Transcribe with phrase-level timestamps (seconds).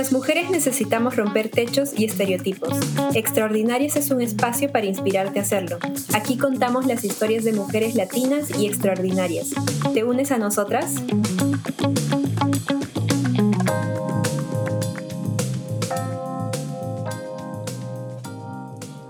[0.00, 2.70] Las mujeres necesitamos romper techos y estereotipos.
[3.14, 5.78] Extraordinarias es un espacio para inspirarte a hacerlo.
[6.14, 9.50] Aquí contamos las historias de mujeres latinas y extraordinarias.
[9.92, 10.94] ¿Te unes a nosotras?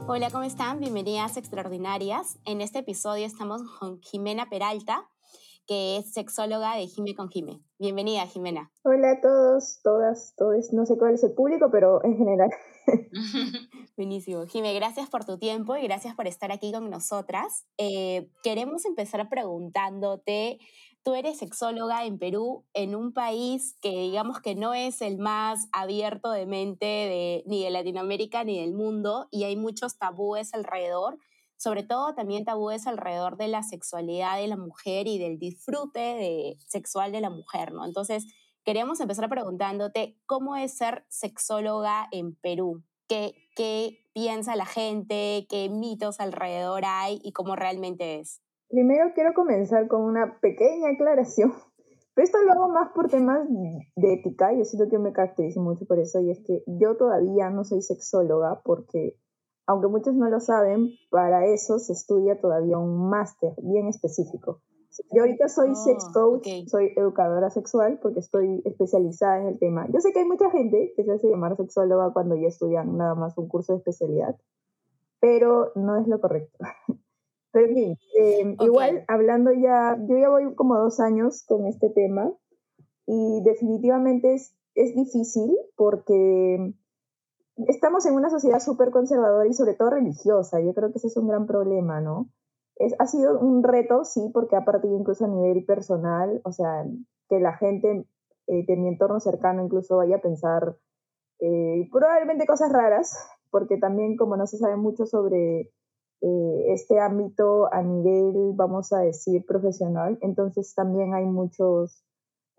[0.09, 0.81] Hola, ¿cómo están?
[0.81, 2.41] Bienvenidas Extraordinarias.
[2.45, 5.07] En este episodio estamos con Jimena Peralta,
[5.71, 7.61] que es sexóloga de Jime con Jime.
[7.79, 8.73] Bienvenida, Jimena.
[8.83, 10.73] Hola a todos, todas, todos.
[10.73, 12.51] No sé cuál es el público, pero en general.
[13.97, 14.47] Buenísimo.
[14.47, 17.67] Jime, gracias por tu tiempo y gracias por estar aquí con nosotras.
[17.79, 20.59] Eh, queremos empezar preguntándote,
[21.05, 25.69] tú eres sexóloga en Perú, en un país que digamos que no es el más
[25.71, 31.17] abierto de mente de, ni de Latinoamérica ni del mundo y hay muchos tabúes alrededor
[31.61, 36.57] sobre todo también tabúes alrededor de la sexualidad de la mujer y del disfrute de,
[36.67, 37.85] sexual de la mujer, ¿no?
[37.85, 38.25] Entonces,
[38.65, 42.83] queríamos empezar preguntándote cómo es ser sexóloga en Perú.
[43.09, 45.47] ¿Qué, ¿Qué piensa la gente?
[45.51, 48.41] ¿Qué mitos alrededor hay y cómo realmente es?
[48.71, 51.53] Primero quiero comenzar con una pequeña aclaración.
[52.15, 53.47] Pero esto lo hago más por temas
[53.97, 54.55] de ética.
[54.57, 56.21] Yo siento que me caracterizo mucho por eso.
[56.21, 59.19] Y es que yo todavía no soy sexóloga porque
[59.67, 64.61] aunque muchos no lo saben, para eso se estudia todavía un máster bien específico.
[65.13, 69.87] Yo ahorita soy sex ah, coach, soy educadora sexual porque estoy especializada en el tema.
[69.93, 73.15] Yo sé que hay mucha gente que se hace llamar sexóloga cuando ya estudian nada
[73.15, 74.37] más un curso de especialidad,
[75.21, 76.59] pero no es lo correcto.
[77.53, 82.33] Pero bien, eh, igual hablando ya, yo ya voy como dos años con este tema
[83.07, 86.73] y definitivamente es, es difícil porque
[87.69, 90.61] estamos en una sociedad súper conservadora y sobre todo religiosa.
[90.61, 92.31] Yo creo que ese es un gran problema, ¿no?
[92.77, 96.85] Es, ha sido un reto, sí, porque ha partido incluso a nivel personal, o sea,
[97.29, 98.07] que la gente
[98.47, 100.77] eh, de mi entorno cercano incluso vaya a pensar
[101.41, 103.17] eh, probablemente cosas raras,
[103.51, 105.73] porque también como no se sabe mucho sobre
[106.23, 112.05] eh, este ámbito a nivel, vamos a decir, profesional, entonces también hay muchos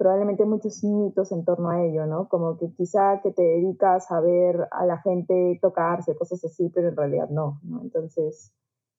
[0.01, 2.28] probablemente muchos mitos en torno a ello, ¿no?
[2.28, 6.89] Como que quizá que te dedicas a ver a la gente tocarse, cosas así, pero
[6.89, 7.81] en realidad no, ¿no?
[7.84, 8.51] Entonces,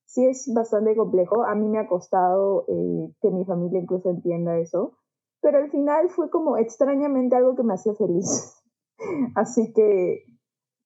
[0.04, 1.42] sí es bastante complejo.
[1.42, 4.92] A mí me ha costado eh, que mi familia incluso entienda eso,
[5.40, 8.62] pero al final fue como extrañamente algo que me hacía feliz.
[9.34, 10.22] así que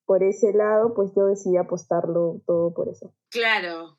[0.06, 3.12] por ese lado, pues yo decidí apostarlo todo por eso.
[3.28, 3.98] Claro,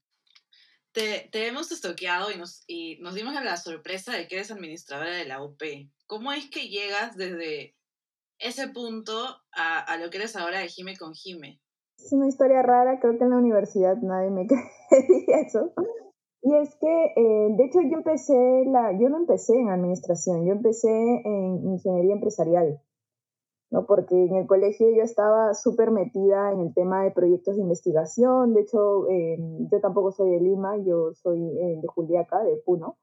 [1.31, 5.25] te, hemos estoqueado y nos, y nos dimos la sorpresa de que eres administradora de
[5.25, 5.61] la UP.
[6.07, 7.75] ¿Cómo es que llegas desde
[8.39, 9.13] ese punto
[9.51, 11.61] a, lo que eres ahora de Jime con Jime?
[11.99, 14.47] Es una historia rara, creo que en la universidad nadie me
[14.89, 15.73] creía eso.
[16.41, 20.53] Y es que, eh, de hecho, yo empecé, la, yo no empecé en administración, yo
[20.53, 22.81] empecé en ingeniería empresarial.
[23.69, 23.85] ¿No?
[23.85, 28.53] porque en el colegio yo estaba súper metida en el tema de proyectos de investigación,
[28.53, 29.37] de hecho eh,
[29.71, 32.97] yo tampoco soy de Lima, yo soy eh, de Juliaca, de Puno,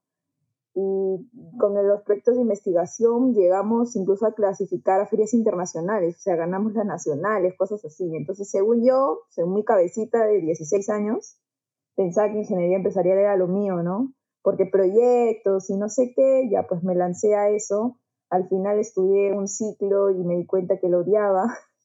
[0.77, 6.35] y con los proyectos de investigación llegamos incluso a clasificar a ferias internacionales, o sea,
[6.35, 8.13] ganamos las nacionales, cosas así.
[8.13, 11.39] Entonces, según yo, según mi cabecita de 16 años,
[11.95, 14.11] pensaba que ingeniería empresarial era lo mío, ¿no?
[14.41, 17.97] Porque proyectos y no sé qué, ya pues me lancé a eso
[18.29, 21.45] al final estudié un ciclo y me di cuenta que lo odiaba.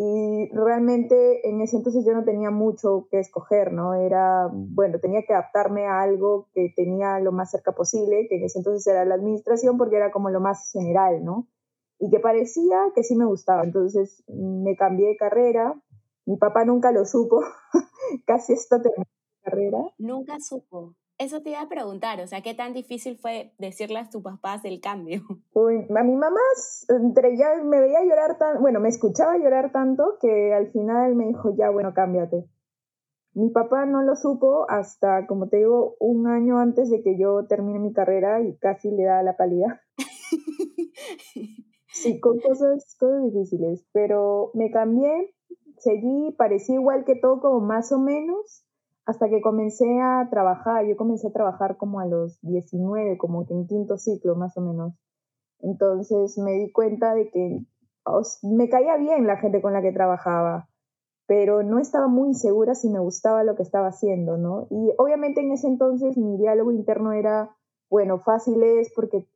[0.00, 3.94] Y realmente en ese entonces yo no tenía mucho que escoger, ¿no?
[3.94, 8.44] Era, bueno, tenía que adaptarme a algo que tenía lo más cerca posible, que en
[8.44, 11.48] ese entonces era la administración porque era como lo más general, ¿no?
[11.98, 13.64] Y que parecía que sí me gustaba.
[13.64, 15.74] Entonces me cambié de carrera.
[16.26, 17.40] Mi papá nunca lo supo,
[18.24, 19.04] casi hasta terminé
[19.42, 19.78] la carrera.
[19.98, 20.94] Nunca supo.
[21.18, 24.62] Eso te iba a preguntar, o sea, ¿qué tan difícil fue decirle a tus papás
[24.62, 25.20] del cambio?
[25.52, 26.38] Uy, a mi mamá
[26.88, 31.26] entre ya me veía llorar tan, bueno, me escuchaba llorar tanto que al final me
[31.26, 32.48] dijo, ya, bueno, cámbiate.
[33.34, 37.46] Mi papá no lo supo hasta, como te digo, un año antes de que yo
[37.48, 39.80] termine mi carrera y casi le da la calidad.
[41.88, 45.34] sí, con cosas, cosas difíciles, pero me cambié,
[45.78, 48.67] seguí, parecía igual que todo, como más o menos,
[49.08, 53.54] hasta que comencé a trabajar, yo comencé a trabajar como a los 19, como que
[53.54, 54.92] en quinto ciclo más o menos.
[55.60, 57.64] Entonces me di cuenta de que
[58.42, 60.68] me caía bien la gente con la que trabajaba,
[61.26, 64.66] pero no estaba muy segura si me gustaba lo que estaba haciendo, ¿no?
[64.68, 67.56] Y obviamente en ese entonces mi diálogo interno era,
[67.88, 69.26] bueno, fácil es porque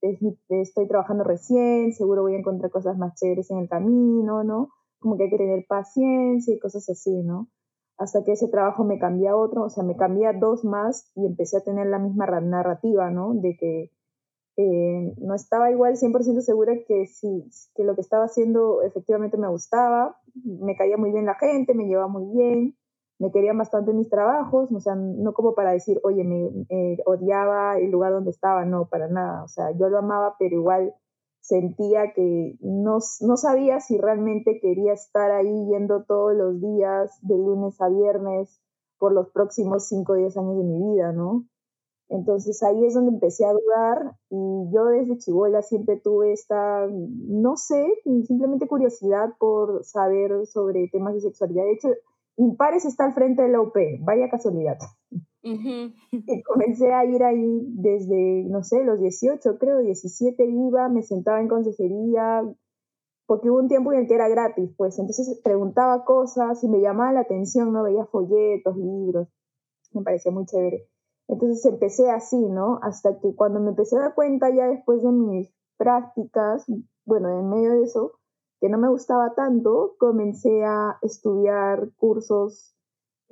[0.50, 4.69] estoy trabajando recién, seguro voy a encontrar cosas más chéveres en el camino, ¿no?
[4.98, 7.48] Como que hay que tener paciencia y cosas así, ¿no?
[8.02, 11.10] Hasta que ese trabajo me cambié a otro, o sea, me cambié a dos más
[11.14, 13.34] y empecé a tener la misma narrativa, ¿no?
[13.34, 13.90] De que
[14.56, 19.49] eh, no estaba igual 100% segura que, si, que lo que estaba haciendo efectivamente me
[19.49, 22.76] gustaba, me caía muy bien la gente, me llevaba muy bien,
[23.19, 26.50] me querían bastante mis trabajos, o sea, no como para decir, oye, me
[27.06, 30.93] odiaba el lugar donde estaba, no, para nada, o sea, yo lo amaba, pero igual
[31.42, 37.36] sentía que no, no sabía si realmente quería estar ahí yendo todos los días, de
[37.36, 38.60] lunes a viernes,
[38.98, 41.44] por los próximos 5 o 10 años de mi vida, ¿no?
[42.08, 47.56] Entonces ahí es donde empecé a dudar y yo desde Chihuahua siempre tuve esta, no
[47.56, 47.84] sé,
[48.26, 51.64] simplemente curiosidad por saber sobre temas de sexualidad.
[51.64, 51.88] De hecho,
[52.36, 54.78] Impares está al frente de la UP, vaya casualidad.
[55.42, 61.40] Y comencé a ir ahí desde, no sé, los 18, creo, 17 iba, me sentaba
[61.40, 62.42] en consejería,
[63.26, 66.80] porque hubo un tiempo en el que era gratis, pues entonces preguntaba cosas y me
[66.80, 67.82] llamaba la atención, ¿no?
[67.82, 69.28] Veía folletos, libros,
[69.92, 70.88] me parecía muy chévere.
[71.28, 72.78] Entonces empecé así, ¿no?
[72.82, 76.66] Hasta que cuando me empecé a dar cuenta ya después de mis prácticas,
[77.04, 78.12] bueno, en medio de eso,
[78.60, 82.71] que no me gustaba tanto, comencé a estudiar cursos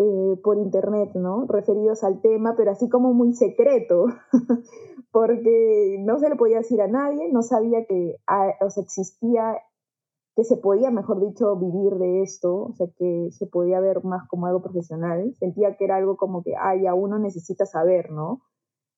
[0.03, 1.45] eh, por internet, ¿no?
[1.47, 4.07] Referidos al tema, pero así como muy secreto,
[5.13, 8.49] porque no se lo podía decir a nadie, no sabía que ah,
[8.79, 9.59] existía
[10.35, 14.27] que se podía, mejor dicho, vivir de esto, o sea, que se podía ver más
[14.27, 15.35] como algo profesional.
[15.39, 18.41] Sentía que era algo como que, ay, ya uno necesita saber, ¿no?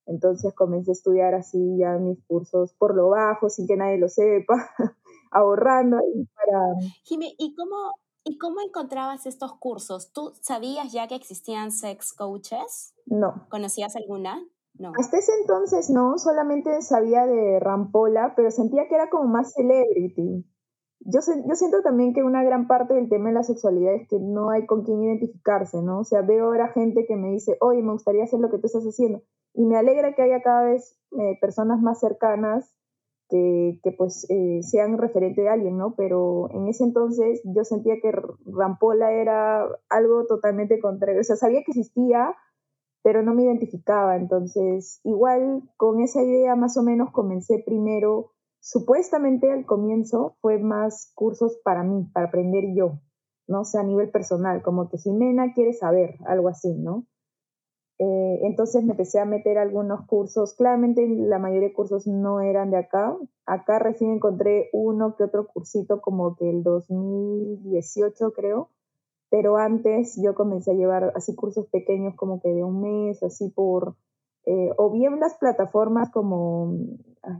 [0.07, 4.09] Entonces comencé a estudiar así ya mis cursos por lo bajo, sin que nadie lo
[4.09, 4.55] sepa,
[5.33, 6.61] ahorrando para...
[7.09, 10.13] ¿y cómo, ¿y cómo encontrabas estos cursos?
[10.13, 12.95] ¿Tú sabías ya que existían sex coaches?
[13.07, 13.47] No.
[13.49, 14.43] ¿Conocías alguna?
[14.75, 14.93] No.
[14.99, 20.47] Hasta ese entonces no, solamente sabía de Rampola, pero sentía que era como más celebrity
[21.05, 24.19] yo, yo siento también que una gran parte del tema de la sexualidad es que
[24.21, 26.01] no hay con quién identificarse, ¿no?
[26.01, 28.67] O sea, veo ahora gente que me dice, oye, me gustaría hacer lo que tú
[28.67, 29.23] estás haciendo.
[29.55, 32.73] Y me alegra que haya cada vez eh, personas más cercanas
[33.32, 35.94] que, que pues eh, sean referente de alguien, ¿no?
[35.96, 38.12] Pero en ese entonces yo sentía que
[38.44, 41.23] Rampola era algo totalmente contrario.
[41.23, 42.34] O sea, sabía que existía,
[43.02, 44.17] pero no me identificaba.
[44.17, 48.32] Entonces, igual con esa idea más o menos comencé primero
[48.64, 53.00] Supuestamente al comienzo fue más cursos para mí, para aprender yo,
[53.49, 53.62] ¿no?
[53.62, 57.05] O sea, a nivel personal, como que Jimena quiere saber, algo así, ¿no?
[58.05, 60.55] Eh, entonces me empecé a meter algunos cursos.
[60.55, 63.17] Claramente la mayoría de cursos no eran de acá.
[63.47, 68.71] Acá recién encontré uno que otro cursito como que el 2018 creo.
[69.31, 73.51] Pero antes yo comencé a llevar así cursos pequeños como que de un mes, así
[73.51, 73.95] por
[74.47, 76.75] eh, o bien las plataformas como,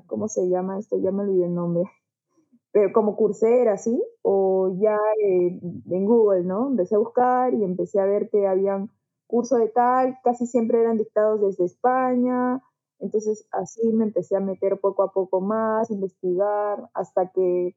[0.07, 0.97] ¿cómo se llama esto?
[0.99, 1.91] Ya me olvidé el nombre,
[2.73, 4.01] pero como Coursera, ¿sí?
[4.23, 5.61] O ya eh,
[5.91, 6.69] en Google, ¿no?
[6.69, 8.91] Empecé a buscar y empecé a ver que habían
[9.33, 12.63] curso de tal, casi siempre eran dictados desde España,
[12.99, 17.75] entonces así me empecé a meter poco a poco más, investigar, hasta que,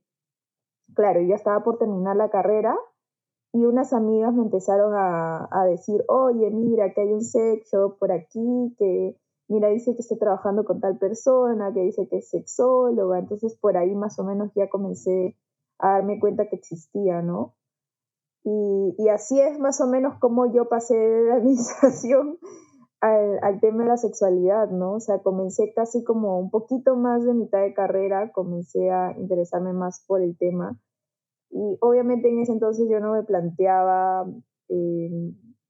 [0.94, 2.78] claro, ya estaba por terminar la carrera
[3.54, 8.12] y unas amigas me empezaron a, decir, oye, mira, que hay un sex shop por
[8.12, 9.16] aquí, que
[9.48, 13.78] mira, dice que está trabajando con tal persona, que dice que es sexóloga, entonces por
[13.78, 15.38] ahí más o menos ya comencé
[15.80, 17.56] a darme cuenta que existía, ¿no?
[18.47, 22.38] Y, así es más o menos como yo pasé de la administración
[23.01, 24.94] al, al, tema de la sexualidad, ¿no?
[24.94, 29.74] O sea, comencé casi como un poquito más de mitad de carrera, comencé a interesarme
[29.74, 30.79] más por el tema
[31.55, 34.25] y obviamente en ese entonces yo no me planteaba
[34.67, 35.10] eh,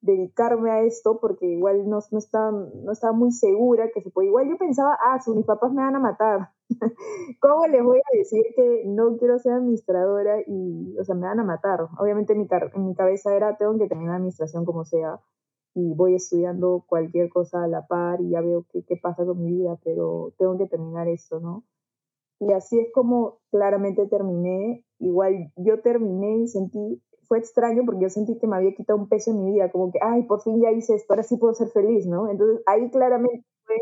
[0.02, 4.30] dedicarme a esto porque igual no, no, estaba, no estaba muy segura que se podía.
[4.30, 6.50] Igual yo pensaba, ah, si mis papás me van a matar.
[7.42, 11.40] ¿Cómo les voy a decir que no quiero ser administradora y, o sea, me van
[11.40, 11.82] a matar?
[12.00, 15.20] Obviamente en mi, en mi cabeza era, tengo que terminar administración como sea
[15.76, 19.42] y voy estudiando cualquier cosa a la par y ya veo qué, qué pasa con
[19.44, 21.64] mi vida, pero tengo que terminar esto, ¿no?
[22.40, 28.10] Y así es como claramente terminé igual yo terminé y sentí, fue extraño porque yo
[28.10, 30.62] sentí que me había quitado un peso en mi vida, como que, ay, por fin
[30.62, 32.30] ya hice esto, ahora sí puedo ser feliz, ¿no?
[32.30, 33.76] Entonces ahí claramente fue,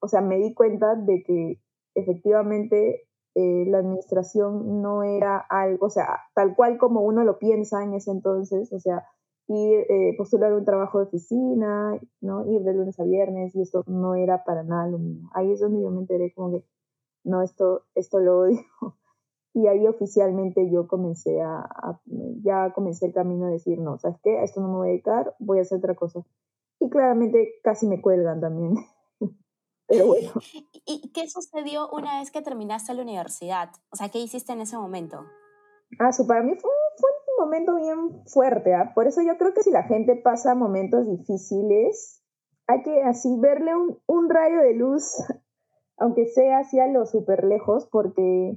[0.00, 1.60] o sea, me di cuenta de que
[2.00, 7.84] efectivamente eh, la administración no era algo, o sea, tal cual como uno lo piensa
[7.84, 9.04] en ese entonces, o sea,
[9.48, 12.50] ir, eh, postular un trabajo de oficina, ¿no?
[12.50, 15.30] Ir de lunes a viernes y esto no era para nada lo mismo.
[15.34, 16.64] Ahí es donde yo me enteré como que,
[17.24, 18.58] no, esto, esto lo odio.
[19.54, 21.68] Y ahí oficialmente yo comencé a,
[22.44, 24.38] ya comencé el camino a decir, no, ¿sabes qué?
[24.38, 26.20] A esto no me voy a dedicar, voy a hacer otra cosa.
[26.78, 28.74] Y claramente casi me cuelgan también.
[29.88, 30.30] Pero bueno.
[30.86, 33.70] ¿Y qué sucedió una vez que terminaste la universidad?
[33.90, 35.24] O sea, ¿qué hiciste en ese momento?
[35.98, 38.74] Ah, eso para mí fue, fue un momento bien fuerte.
[38.74, 38.92] ¿ah?
[38.94, 42.22] Por eso yo creo que si la gente pasa momentos difíciles,
[42.66, 45.16] hay que así verle un, un rayo de luz
[45.98, 48.56] aunque sea hacia lo súper lejos, porque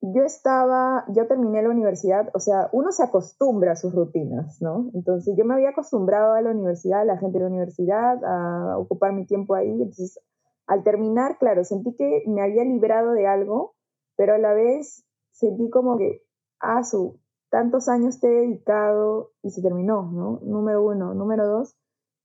[0.00, 4.90] yo estaba, yo terminé la universidad, o sea, uno se acostumbra a sus rutinas, ¿no?
[4.94, 8.78] Entonces yo me había acostumbrado a la universidad, a la gente de la universidad, a
[8.78, 9.70] ocupar mi tiempo ahí.
[9.70, 10.20] Entonces,
[10.68, 13.74] al terminar, claro, sentí que me había librado de algo,
[14.16, 16.22] pero a la vez sentí como que,
[16.60, 17.18] ah, su,
[17.50, 20.40] tantos años te he dedicado y se terminó, ¿no?
[20.42, 21.14] Número uno.
[21.14, 21.74] Número dos,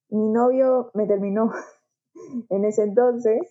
[0.10, 1.52] mi novio me terminó
[2.50, 3.42] en ese entonces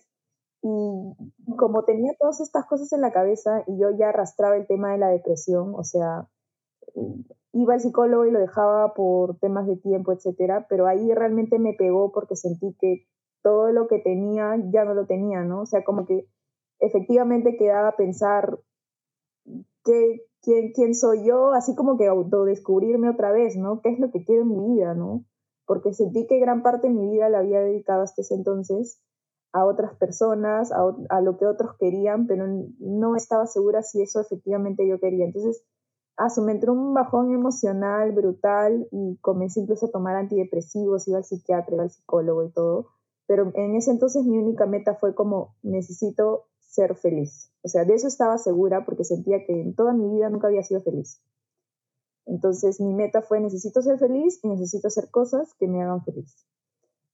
[0.61, 1.15] y
[1.57, 4.99] como tenía todas estas cosas en la cabeza y yo ya arrastraba el tema de
[4.99, 6.29] la depresión, o sea,
[7.51, 11.73] iba al psicólogo y lo dejaba por temas de tiempo, etcétera, pero ahí realmente me
[11.73, 13.07] pegó porque sentí que
[13.43, 15.61] todo lo que tenía ya no lo tenía, ¿no?
[15.61, 16.27] O sea, como que
[16.79, 18.59] efectivamente quedaba a pensar
[19.83, 23.81] qué, quién, quién soy yo, así como que autodescubrirme otra vez, ¿no?
[23.81, 25.25] ¿Qué es lo que quiero en mi vida, ¿no?
[25.65, 29.01] Porque sentí que gran parte de mi vida la había dedicado hasta ese entonces
[29.53, 32.45] a otras personas, a, lo que otros querían, pero
[32.79, 35.25] no estaba segura si eso efectivamente yo quería.
[35.25, 35.63] Entonces,
[36.17, 41.23] ah, me entró un bajón emocional brutal y comencé incluso a tomar antidepresivos, iba al
[41.23, 42.87] psiquiatra, iba al psicólogo y todo.
[43.27, 47.51] Pero en ese entonces mi única meta fue como, necesito ser feliz.
[47.63, 50.63] O sea, de eso estaba segura porque sentía que en toda mi vida nunca había
[50.63, 51.21] sido feliz.
[52.25, 56.45] Entonces mi meta fue, necesito ser feliz y necesito hacer cosas que me hagan feliz.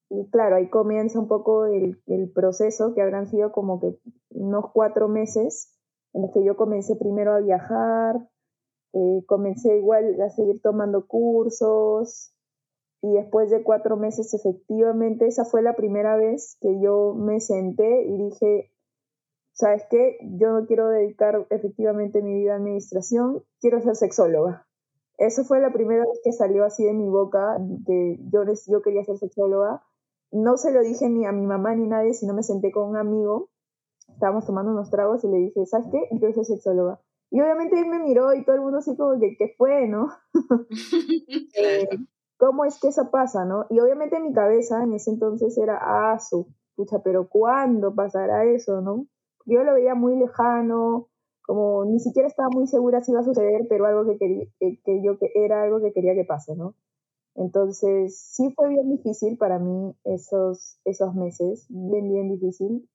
[0.10, 4.00] Y claro, ahí comienza un poco el, el, proceso, que habrán sido como que
[4.30, 5.78] unos cuatro meses,
[6.14, 8.28] en los que yo comencé primero a viajar,
[8.94, 12.34] eh, comencé igual a seguir tomando cursos,
[13.02, 18.04] y después de cuatro meses, efectivamente, esa fue la primera vez que yo me senté
[18.04, 18.72] y dije,
[19.54, 20.18] ¿sabes qué?
[20.38, 24.68] Yo no quiero dedicar efectivamente mi vida a administración, quiero ser sexóloga.
[25.18, 29.04] Eso fue la primera vez que salió así de mi boca, que yo, yo quería
[29.04, 29.84] ser sexóloga
[30.32, 32.90] no se lo dije ni a mi mamá ni a nadie, sino me senté con
[32.90, 33.50] un amigo,
[34.08, 36.08] estábamos tomando unos tragos y le dije, ¿sabes qué?
[36.18, 37.00] Quiero ser sexóloga.
[37.32, 40.10] Y obviamente él me miró y todo el mundo así como que, ¿qué fue, no?
[41.56, 41.88] Eh,
[42.40, 43.66] ¿Cómo es que eso pasa, no?
[43.70, 48.46] Y obviamente en mi cabeza en ese entonces era, ah, su, pucha, pero ¿cuándo pasará
[48.46, 49.08] eso, no?
[49.46, 51.10] Yo lo veía muy lejano,
[51.42, 55.04] como ni siquiera estaba muy segura si iba a suceder, pero algo que quería, que
[55.04, 56.76] yo que era algo que quería que pase, ¿no?
[57.36, 62.90] Entonces, sí fue bien difícil para mí esos, esos meses, bien, bien difícil,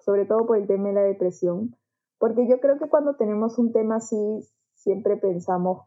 [0.00, 1.74] sobre todo por el tema de la depresión,
[2.18, 4.16] porque yo creo que cuando tenemos un tema así,
[4.74, 5.82] siempre pensamos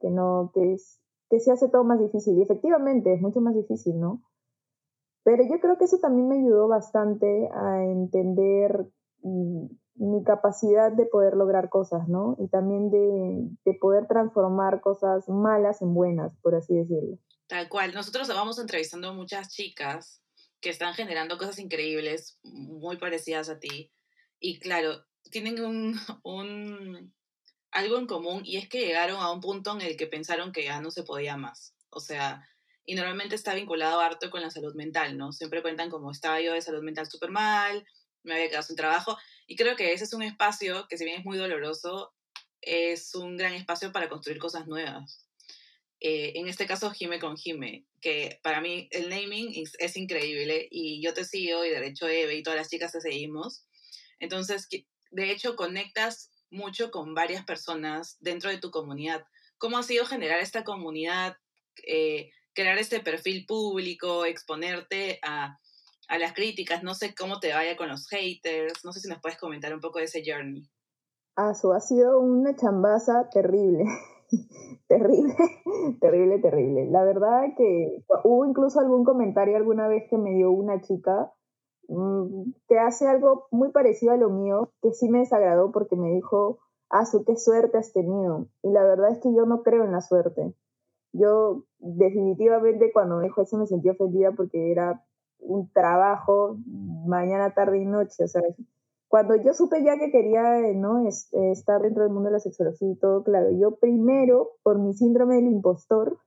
[0.00, 0.99] que no, que, es,
[1.30, 4.22] que se hace todo más difícil, y efectivamente es mucho más difícil, ¿no?
[5.22, 8.86] Pero yo creo que eso también me ayudó bastante a entender
[9.22, 12.36] mm, mi capacidad de poder lograr cosas, ¿no?
[12.40, 17.18] Y también de, de poder transformar cosas malas en buenas, por así decirlo.
[17.46, 17.92] Tal cual.
[17.94, 20.22] Nosotros vamos entrevistando a muchas chicas
[20.60, 23.92] que están generando cosas increíbles, muy parecidas a ti.
[24.38, 27.12] Y claro, tienen un, un,
[27.72, 30.64] algo en común y es que llegaron a un punto en el que pensaron que
[30.64, 31.74] ya no se podía más.
[31.90, 32.46] O sea,
[32.84, 35.32] y normalmente está vinculado harto con la salud mental, ¿no?
[35.32, 37.86] Siempre cuentan como estaba yo de salud mental súper mal,
[38.22, 39.16] me había quedado sin trabajo.
[39.46, 42.12] Y creo que ese es un espacio que si bien es muy doloroso,
[42.60, 45.26] es un gran espacio para construir cosas nuevas.
[46.00, 51.02] Eh, en este caso Jime con Jime, que para mí el naming es, increíble y
[51.02, 53.66] yo te sigo y de hecho Eve y todas las chicas te seguimos.
[54.18, 54.68] Entonces,
[55.10, 59.24] de hecho, conectas mucho con varias personas dentro de tu comunidad.
[59.58, 61.36] ¿Cómo ha sido generar esta comunidad,
[61.86, 65.58] eh, crear este perfil público, exponerte a,
[66.18, 66.82] las críticas?
[66.82, 69.80] No sé cómo te vaya con los haters, no sé si nos puedes comentar un
[69.80, 70.68] poco de ese journey.
[71.36, 73.84] Ah, eso ha sido una chambaza terrible.
[74.88, 75.34] terrible,
[76.00, 76.86] terrible, terrible.
[76.90, 81.32] La verdad que hubo incluso algún comentario alguna vez que me dio una chica
[82.68, 86.58] que hace algo muy parecido a lo mío, que sí me desagradó porque me dijo,
[87.10, 88.46] su qué suerte has tenido.
[88.62, 90.54] Y la verdad es que yo no creo en la suerte.
[91.12, 95.04] Yo definitivamente cuando me dijo eso me sentí ofendida porque era
[95.40, 98.24] un trabajo mañana, tarde y noche.
[98.24, 98.42] O sea,
[99.08, 101.04] cuando yo supe ya que quería eh, ¿no?
[101.04, 101.10] Eh,
[101.50, 105.36] estar dentro del mundo de la sexología y todo, claro, yo primero, por mi síndrome
[105.36, 106.18] del impostor,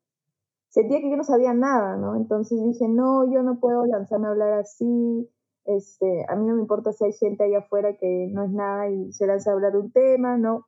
[0.67, 2.15] sentía que yo no sabía nada, ¿no?
[2.17, 5.29] Entonces dije, no, yo no puedo lanzarme a hablar así,
[5.65, 8.89] este, a mí no me importa si hay gente allá afuera que no es nada
[8.89, 10.65] y se lanza a hablar un tema, ¿no?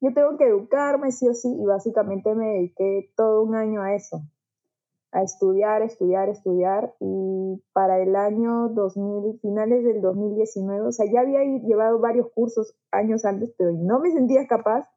[0.00, 3.94] Yo tengo que educarme sí o sí y básicamente me dediqué todo un año a
[3.94, 4.22] eso
[5.14, 11.20] a estudiar, estudiar, estudiar y para el año 2000, finales del 2019, o sea, ya
[11.20, 14.88] había llevado varios cursos años antes, pero no me sentía capaz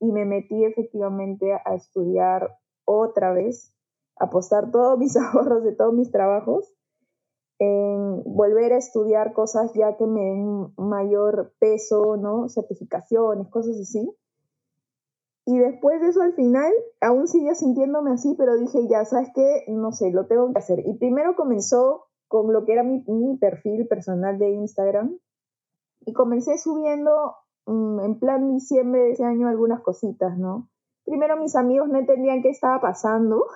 [0.00, 3.74] y me metí efectivamente a estudiar otra vez,
[4.16, 6.74] apostar todos mis ahorros de todos mis trabajos
[7.58, 12.48] en volver a estudiar cosas ya que me den mayor peso, ¿no?
[12.48, 14.14] Certificaciones, cosas así.
[15.46, 19.64] Y después de eso, al final, aún seguía sintiéndome así, pero dije, ya, ¿sabes qué?
[19.68, 20.82] No sé, lo tengo que hacer.
[20.84, 25.18] Y primero comenzó con lo que era mi, mi perfil personal de Instagram.
[26.00, 27.36] Y comencé subiendo
[27.66, 30.68] mm, en plan diciembre de ese año algunas cositas, ¿no?
[31.04, 33.46] Primero mis amigos no entendían qué estaba pasando.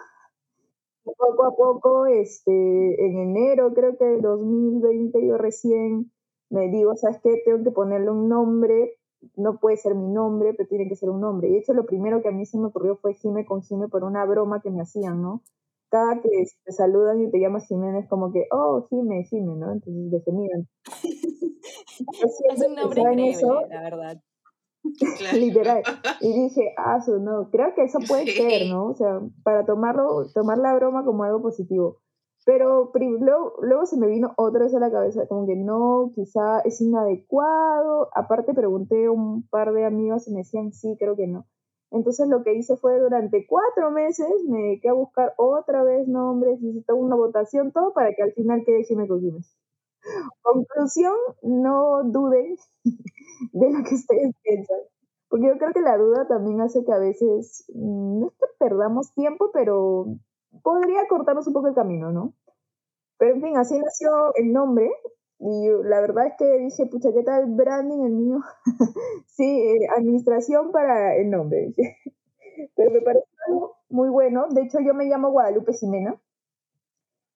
[1.05, 6.13] Poco a poco, este, en enero creo que de 2020 yo recién
[6.51, 7.43] me digo, ¿sabes qué?
[7.45, 9.01] Tengo que ponerle un nombre
[9.37, 11.49] no puede ser mi nombre, pero tiene que ser un nombre.
[11.49, 13.89] Y de hecho lo primero que a mí se me ocurrió fue Jime con Jime
[13.89, 15.43] por una broma que me hacían, ¿no?
[15.91, 16.29] Cada que
[16.65, 19.73] te saludan y te llamas Jiménez, como que, oh, Jime, Jime, ¿no?
[19.73, 20.69] Entonces dije, miren.
[22.49, 24.23] es un nombre increíble, la verdad.
[25.35, 25.83] Literal.
[26.21, 28.89] Y dije, ah, no, creo que eso puede ser, ¿no?
[28.89, 31.99] O sea, para tomarlo, tomar la broma como algo positivo.
[32.45, 36.61] Pero luego, luego, se me vino otra vez a la cabeza, como que no, quizá
[36.61, 38.09] es inadecuado.
[38.15, 41.47] Aparte pregunté a un par de amigos y me decían sí, creo que no.
[41.91, 46.63] Entonces lo que hice fue durante cuatro meses me dediqué a buscar otra vez nombres,
[46.63, 49.21] hice toda una votación, todo para que al final quede Jimé con
[50.43, 52.57] Conclusión, no duden
[53.53, 54.79] de lo que ustedes piensan.
[55.29, 58.47] Porque yo creo que la duda también hace que a veces, mm, no es que
[58.59, 60.07] perdamos tiempo, pero
[60.63, 62.35] podría cortarnos un poco el camino, ¿no?
[63.19, 64.91] Pero en fin, así nació el nombre.
[65.39, 68.39] Y la verdad es que dije, pucha, ¿qué tal branding el mío?
[69.27, 71.73] sí, eh, administración para el nombre.
[72.77, 74.49] Pero me pareció muy bueno.
[74.51, 76.21] De hecho, yo me llamo Guadalupe Jimena,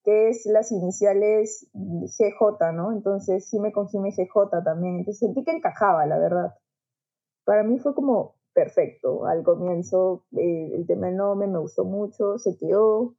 [0.04, 2.92] que es las iniciales GJ, ¿no?
[2.92, 4.98] Entonces sí me consume GJ también.
[4.98, 6.54] Entonces sentí que encajaba, la verdad.
[7.44, 9.26] Para mí fue como perfecto.
[9.26, 13.14] Al comienzo eh, el tema del nombre me gustó mucho, se quedó.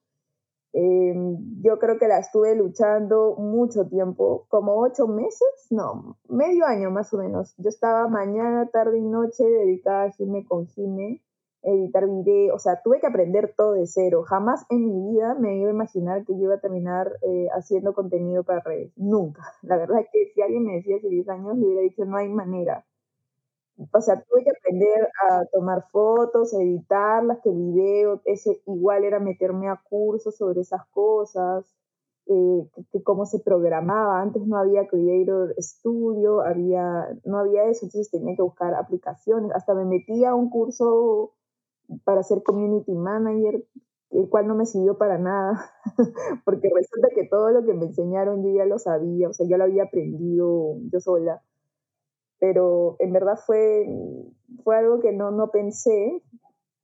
[0.74, 6.92] Em, yo creo que la estuve luchando mucho tiempo, como ocho meses, no, medio año
[6.92, 7.56] más o menos.
[7.58, 11.22] Yo estaba mañana, tarde y noche dedicada a Jime con Jime,
[11.66, 14.24] editar video, o sea, tuve que aprender todo de cero.
[14.24, 17.94] Jamás en mi vida me iba a imaginar que yo iba a terminar eh, haciendo
[17.94, 18.94] contenido para redes.
[18.96, 19.44] Nunca.
[19.64, 22.18] La verdad es que si alguien me decía hace 10 años, le hubiera dicho, no
[22.18, 22.86] hay manera
[23.92, 29.68] o sea, tuve que aprender a tomar fotos, editarlas, que video, eso igual era meterme
[29.70, 31.66] a cursos sobre esas cosas,
[32.28, 34.22] eh, que, cómo se programaba.
[34.22, 39.52] Antes no había Creator Studio, había, no había eso, entonces tenía que buscar aplicaciones.
[39.54, 41.34] Hasta me metí a un curso
[42.04, 43.64] para ser community manager,
[44.12, 45.72] el cual no me sirvió para nada,
[46.46, 49.58] porque resulta que todo lo que me enseñaron yo ya lo sabía, o sea, yo
[49.58, 51.42] lo había aprendido yo sola
[52.40, 53.88] pero en verdad fue,
[54.64, 56.22] fue algo que no, no pensé.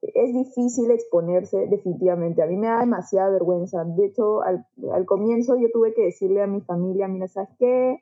[0.02, 2.42] Es difícil exponerse definitivamente.
[2.42, 3.84] A mí me da demasiada vergüenza.
[3.84, 8.00] De hecho, al, al comienzo yo tuve que decirle a mi familia, mira, ¿sabes qué?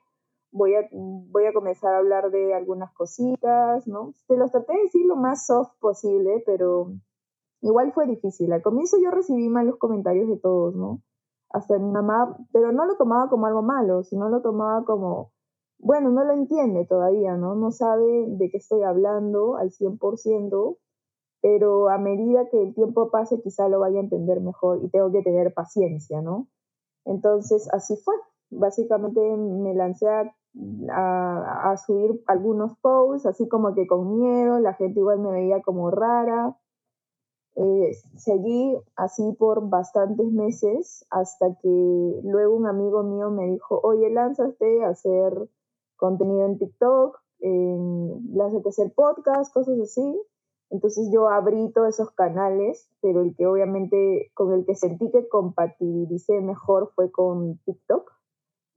[0.52, 4.14] Voy a, voy a comenzar a hablar de algunas cositas, ¿no?
[4.28, 6.92] Te los traté de decir lo más soft posible, pero
[7.62, 8.52] igual fue difícil.
[8.52, 11.02] Al comienzo yo recibí malos comentarios de todos, ¿no?
[11.52, 15.32] Hasta mi mamá, pero no lo tomaba como algo malo, sino lo tomaba como,
[15.80, 17.56] bueno, no lo entiende todavía, ¿no?
[17.56, 20.78] No sabe de qué estoy hablando al 100%,
[21.42, 25.12] pero a medida que el tiempo pase quizá lo vaya a entender mejor y tengo
[25.12, 26.48] que tener paciencia, ¿no?
[27.06, 28.16] Entonces, así fue.
[28.52, 30.36] Básicamente me lancé a,
[31.78, 36.58] subir algunos posts, así como que con miedo, la gente igual me veía como rara.
[37.56, 44.10] Eh, seguí así por bastantes meses hasta que luego un amigo mío me dijo, oye,
[44.10, 45.50] lánzate a hacer
[45.98, 50.22] contenido en TikTok, en las de hacer podcast, cosas así.
[50.70, 55.28] Entonces yo abrí todos esos canales, pero el que obviamente con el que sentí que
[55.28, 58.19] compatibilicé mejor fue con TikTok.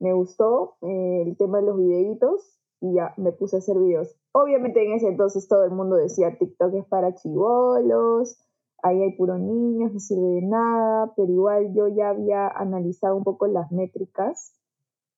[0.03, 4.13] Me gustó eh, el tema de los videitos y ya me puse a hacer videos.
[4.33, 8.37] Obviamente en ese entonces todo el mundo decía TikTok es para chivolos,
[8.81, 13.23] ahí hay puro niños, no sirve de nada, pero igual yo ya había analizado un
[13.23, 14.53] poco las métricas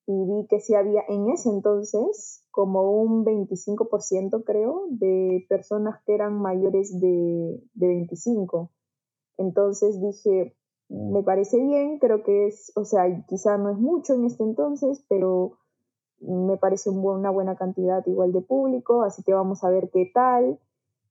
[0.06, 6.14] y vi que sí había en ese entonces como un 25% creo de personas que
[6.14, 8.70] eran mayores de, de 25.
[9.36, 10.54] Entonces dije,
[10.88, 15.04] me parece bien, creo que es, o sea, quizá no es mucho en este entonces,
[15.08, 15.58] pero
[16.20, 20.58] me parece una buena cantidad igual de público, así que vamos a ver qué tal.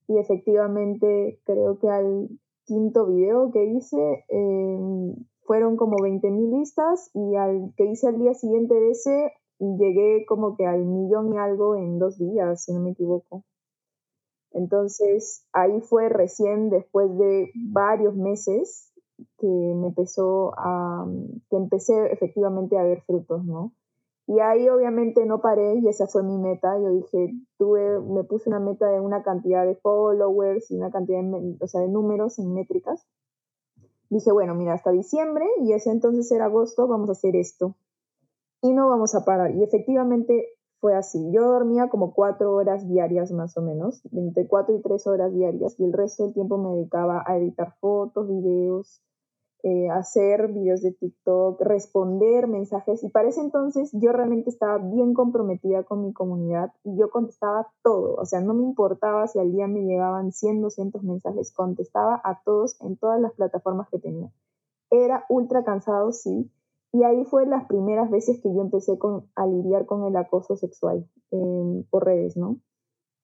[0.08, 2.28] Y efectivamente creo que al
[2.64, 5.14] quinto video que hice, eh,
[5.46, 10.56] fueron como 20.000 vistas y al que hice al día siguiente de ese llegué como
[10.56, 13.44] que al millón y algo en dos días, si no me equivoco.
[14.52, 18.92] Entonces ahí fue recién después de varios meses
[19.38, 21.06] que me empezó a,
[21.50, 23.72] que empecé efectivamente a ver frutos, ¿no?
[24.28, 26.76] Y ahí obviamente no paré y esa fue mi meta.
[26.80, 31.22] Yo dije, tuve, me puse una meta de una cantidad de followers y una cantidad
[31.22, 33.06] de, o sea, de números en métricas.
[34.10, 37.76] Dije, bueno, mira, hasta diciembre y ese entonces era agosto, vamos a hacer esto.
[38.62, 39.54] Y no vamos a parar.
[39.54, 41.30] Y efectivamente fue así.
[41.32, 45.78] Yo dormía como cuatro horas diarias más o menos, entre cuatro y tres horas diarias
[45.78, 49.02] y el resto del tiempo me dedicaba a editar fotos, videos,
[49.62, 53.02] eh, hacer videos de TikTok, responder mensajes.
[53.02, 57.66] Y para ese entonces yo realmente estaba bien comprometida con mi comunidad y yo contestaba
[57.82, 58.14] todo.
[58.14, 62.40] O sea, no me importaba si al día me llegaban 100, 200 mensajes, contestaba a
[62.44, 64.30] todos en todas las plataformas que tenía.
[64.90, 66.48] Era ultra cansado, sí.
[66.96, 70.56] Y ahí fue las primeras veces que yo empecé con, a lidiar con el acoso
[70.56, 72.56] sexual eh, por redes, ¿no?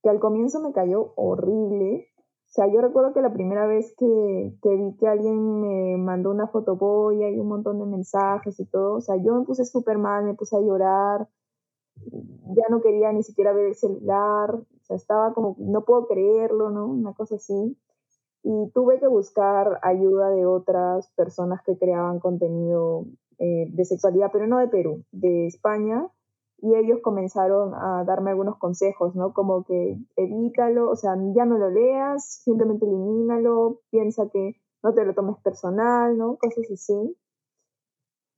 [0.03, 2.07] Que al comienzo me cayó horrible,
[2.53, 6.31] o sea, yo recuerdo que la primera vez que, que vi que alguien me mandó
[6.31, 9.97] una fotoboya y un montón de mensajes y todo, o sea, yo me puse súper
[9.97, 11.27] mal, me puse a llorar,
[11.95, 16.69] ya no quería ni siquiera ver el celular, o sea, estaba como, no puedo creerlo,
[16.69, 16.89] ¿no?
[16.89, 17.79] Una cosa así.
[18.43, 23.07] Y tuve que buscar ayuda de otras personas que creaban contenido
[23.43, 26.07] eh, de sexualidad, pero no de Perú, de España,
[26.59, 29.33] y ellos comenzaron a darme algunos consejos, ¿no?
[29.33, 35.05] Como que evítalo, o sea, ya no lo leas, simplemente elimínalo, piensa que no te
[35.05, 36.37] lo tomes personal, ¿no?
[36.37, 37.17] Cosas así.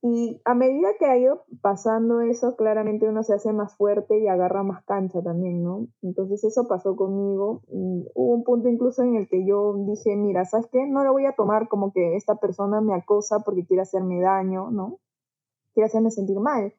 [0.07, 4.27] Y a medida que ha ido pasando eso, claramente uno se hace más fuerte y
[4.27, 5.87] agarra más cancha también, ¿no?
[6.03, 7.63] Entonces eso pasó conmigo.
[7.69, 10.85] Y hubo un punto incluso en el que yo dije, mira, ¿sabes qué?
[10.85, 14.69] No lo voy a tomar como que esta persona me acosa porque quiere hacerme daño,
[14.69, 14.99] ¿no?
[15.73, 16.71] Quiere hacerme sentir mal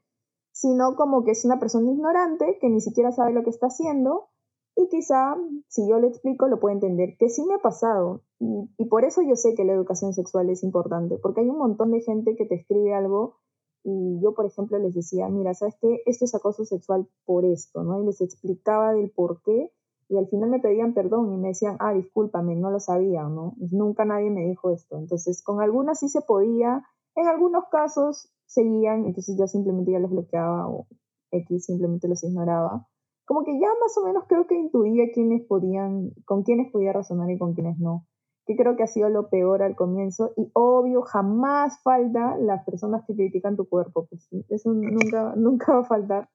[0.53, 4.31] sino como que es una persona ignorante que ni siquiera sabe lo que está haciendo
[4.77, 5.37] y quizá
[5.69, 9.23] si yo le explico lo puede entender, que sí me ha pasado y, por eso
[9.23, 12.45] yo sé que la educación sexual es importante, porque hay un montón de gente que
[12.45, 13.39] te escribe algo
[13.83, 16.03] y yo, por ejemplo, les decía, mira, ¿sabes qué?
[16.07, 18.03] Esto es acoso sexual por esto, ¿no?
[18.03, 19.73] Y les explicaba del por qué
[20.09, 23.55] y al final me pedían perdón y me decían, ah, discúlpame, no lo sabía, ¿no?
[23.59, 24.99] Nunca nadie me dijo esto.
[24.99, 26.85] Entonces, con algunas sí se podía,
[27.15, 30.87] en algunos casos seguían, entonces yo simplemente ya los bloqueaba o
[31.31, 32.87] X simplemente los ignoraba.
[33.27, 37.31] Como que ya más o menos creo que intuía quiénes podían, con quiénes podía razonar
[37.31, 38.07] y con quiénes no.
[38.47, 40.33] Que creo que ha sido lo peor al comienzo.
[40.37, 44.07] Y obvio, jamás falta las personas que critican tu cuerpo.
[44.09, 46.29] Pues eso nunca, nunca va a faltar.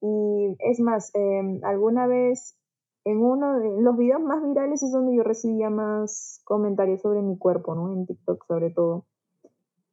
[0.00, 2.58] Y es más, em, alguna vez
[3.04, 7.38] en uno de los videos más virales es donde yo recibía más comentarios sobre mi
[7.38, 7.92] cuerpo, ¿no?
[7.92, 9.04] En TikTok sobre todo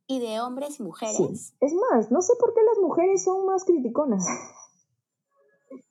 [0.07, 1.55] y de hombres y mujeres.
[1.59, 4.25] Es más, no sé por qué las mujeres son más criticonas.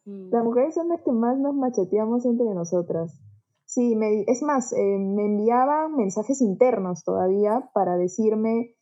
[0.04, 0.30] Mm.
[0.30, 3.20] Las mujeres son las que más nos macheteamos entre nosotras.
[3.64, 8.76] Sí, me, es más, eh, me enviaban mensajes internos todavía para decirme,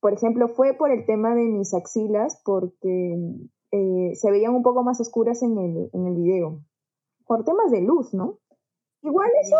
[0.00, 3.16] por ejemplo, fue por el tema de mis axilas, porque
[3.70, 6.60] eh, se veían un poco más oscuras en el, en el video.
[7.26, 8.38] Por temas de luz, ¿no?
[9.02, 9.56] Igual eso,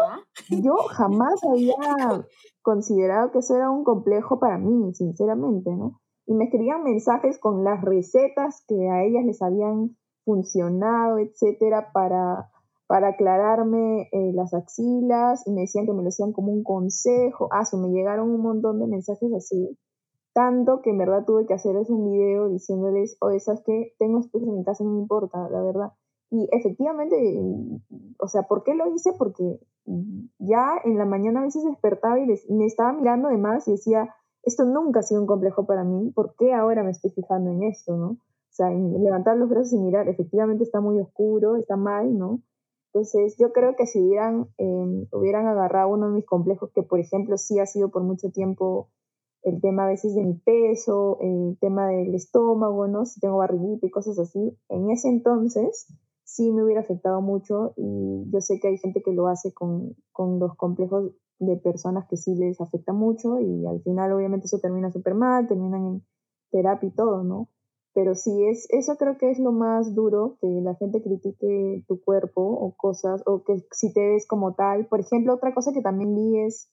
[0.60, 2.26] yo jamás había
[2.62, 6.00] considerado que eso era un complejo para mí, sinceramente, ¿no?
[6.26, 12.50] Y me escribían mensajes con las recetas que a ellas les habían funcionado, etcétera, para,
[12.86, 17.48] para aclararme eh, las axilas y me decían que me lo hacían como un consejo.
[17.52, 19.78] Ah, me llegaron un montón de mensajes así.
[20.34, 23.94] Tanto que en verdad tuve que hacerles un video diciéndoles, oye, ¿sabes qué?
[23.98, 25.92] Tengo esposo en mi casa, no me importa, la verdad.
[26.30, 27.16] Y efectivamente,
[28.18, 29.12] o sea, ¿por qué lo hice?
[29.16, 29.60] Porque
[30.38, 34.14] ya en la mañana a veces despertaba y me estaba mirando de más y decía,
[34.42, 37.62] esto nunca ha sido un complejo para mí, ¿por qué ahora me estoy fijando en
[37.62, 38.18] esto, no?
[38.56, 42.40] Sea, levantar los brazos y mirar, efectivamente está muy oscuro, está mal, ¿no?
[42.86, 46.98] Entonces, yo creo que si hubieran, em, hubieran agarrado uno de mis complejos, que por
[46.98, 48.88] ejemplo sí ha sido por mucho tiempo
[49.42, 53.04] el tema a veces de mi peso, el tema del estómago, ¿no?
[53.04, 55.86] Si tengo barriguita y cosas así, en ese entonces
[56.24, 59.94] sí me hubiera afectado mucho y yo sé que hay gente que lo hace con,
[60.12, 64.58] con los complejos de personas que sí les afecta mucho y al final obviamente eso
[64.58, 66.06] termina súper mal, terminan en
[66.50, 67.50] terapia y todo, ¿no?
[67.96, 71.98] Pero sí, es, eso creo que es lo más duro, que la gente critique tu
[72.02, 74.86] cuerpo o cosas, o que si te ves como tal.
[74.86, 76.70] Por ejemplo, otra cosa que también vi es,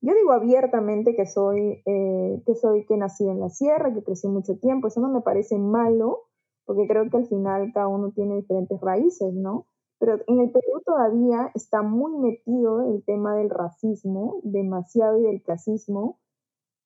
[0.00, 4.28] yo digo abiertamente que soy, eh, que soy que nací en la sierra, que crecí
[4.28, 6.20] mucho tiempo, eso no me parece malo,
[6.66, 9.66] porque creo que al final cada uno tiene diferentes raíces, ¿no?
[9.98, 15.42] Pero en el Perú todavía está muy metido el tema del racismo, demasiado y del
[15.42, 16.20] clasismo.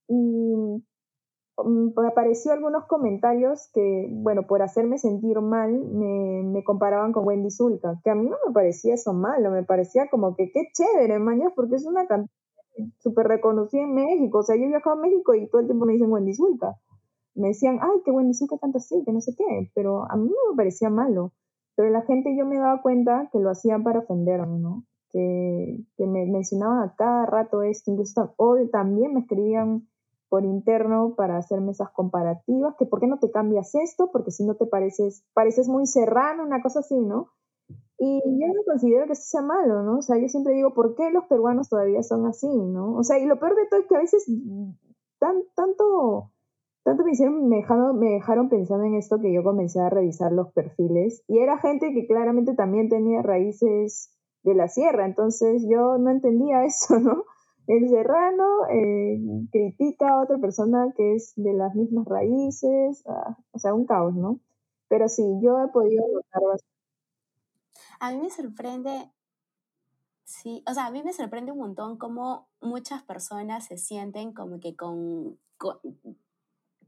[0.08, 0.54] Y
[1.64, 7.50] me apareció algunos comentarios que, bueno, por hacerme sentir mal, me, me, comparaban con Wendy
[7.50, 11.18] Zulka, que a mí no me parecía eso malo, me parecía como que qué chévere,
[11.18, 12.32] mañas, porque es una cantante
[12.98, 14.38] súper reconocida en México.
[14.38, 16.76] O sea, yo he viajado a México y todo el tiempo me dicen Wendy Zulka.
[17.34, 19.70] Me decían, ay, qué Wendy Zulka canta así, que no sé qué.
[19.74, 21.32] Pero a mí no me parecía malo.
[21.74, 24.84] Pero la gente yo me daba cuenta que lo hacían para ofenderme, ¿no?
[25.10, 27.90] Que, que me mencionaban a cada rato esto.
[27.90, 29.86] Incluso o también me escribían
[30.28, 34.44] por interno para hacerme esas comparativas, que por qué no te cambias esto, porque si
[34.44, 37.30] no te pareces, pareces muy serrano, una cosa así, ¿no?
[37.98, 39.98] Y yo no considero que eso sea malo, ¿no?
[39.98, 42.94] O sea, yo siempre digo, ¿por qué los peruanos todavía son así, ¿no?
[42.94, 44.26] O sea, y lo peor de todo es que a veces
[45.18, 46.32] tan, tanto,
[46.84, 50.32] tanto me hicieron, me dejaron, me dejaron pensando en esto que yo comencé a revisar
[50.32, 54.12] los perfiles y era gente que claramente también tenía raíces
[54.42, 57.24] de la sierra, entonces yo no entendía eso, ¿no?
[57.66, 59.18] El serrano eh,
[59.50, 64.14] critica a otra persona que es de las mismas raíces, ah, o sea, un caos,
[64.14, 64.40] ¿no?
[64.88, 66.60] Pero sí, yo he podido notar
[68.00, 69.10] a mí me sorprende,
[70.24, 74.60] sí, o sea, a mí me sorprende un montón cómo muchas personas se sienten como
[74.60, 75.38] que con,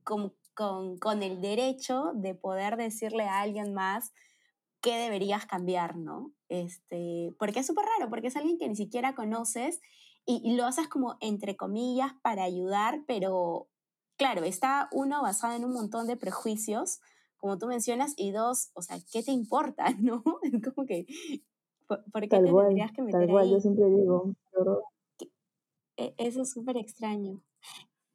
[0.04, 4.12] con, con, el derecho de poder decirle a alguien más
[4.80, 6.32] qué deberías cambiar, ¿no?
[6.48, 9.80] Este, porque es súper raro, porque es alguien que ni siquiera conoces
[10.28, 13.68] y, y, lo haces como entre comillas para ayudar, pero
[14.16, 17.00] claro, está uno basado en un montón de prejuicios
[17.38, 20.22] como tú mencionas, y dos, o sea, ¿qué te importa, no?
[20.22, 21.06] Como que,
[21.86, 24.34] ¿por, qué te tendrías que meter tal cual, yo siempre digo,
[25.96, 27.40] e, Eso es súper extraño.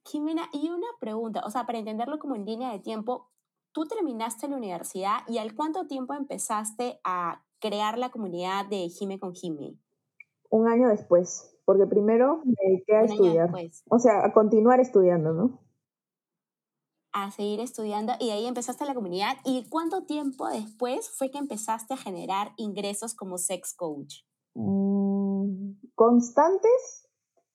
[0.06, 3.30] Jimena, y una pregunta, o sea, para entenderlo como en línea de tiempo,
[3.72, 9.20] tú terminaste la universidad y al cuánto tiempo empezaste a crear la comunidad de Jime
[9.20, 9.78] con Jime?
[10.50, 13.50] Un año después, porque primero me dediqué a estudiar.
[13.90, 15.60] O sea, a continuar estudiando, ¿no?
[17.14, 19.38] a seguir estudiando y de ahí empezaste la comunidad.
[19.46, 24.24] ¿Y cuánto tiempo después fue que empezaste a generar ingresos como sex coach?
[24.56, 27.08] Mm, constantes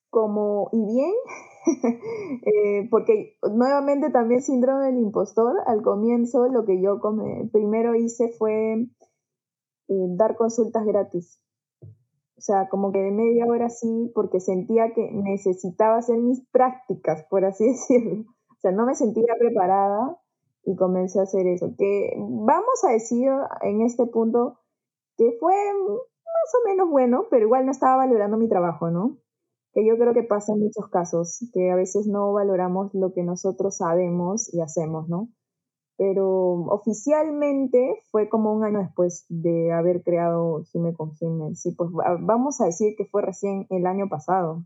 [0.09, 1.13] como y bien,
[2.45, 5.57] eh, porque nuevamente también síndrome del impostor.
[5.67, 6.99] Al comienzo lo que yo
[7.51, 11.39] primero hice fue eh, dar consultas gratis.
[12.39, 17.25] O sea, como que de media hora sí, porque sentía que necesitaba hacer mis prácticas,
[17.29, 18.23] por así decirlo.
[18.49, 20.17] O sea, no me sentía preparada
[20.63, 21.73] y comencé a hacer eso.
[21.77, 23.29] Que vamos a decir
[23.61, 24.57] en este punto
[25.17, 29.17] que fue más o menos bueno, pero igual no estaba valorando mi trabajo, ¿no?
[29.73, 33.23] Que yo creo que pasa en muchos casos, que a veces no valoramos lo que
[33.23, 35.27] nosotros sabemos y hacemos, ¿no?
[35.99, 41.13] Pero oficialmente fue como un año después de haber creado Sume con
[41.57, 41.89] Sí, pues
[42.21, 44.63] vamos a decir que fue recién el año pasado.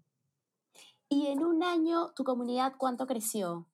[1.09, 3.65] Y en un año, ¿tu comunidad cuánto creció?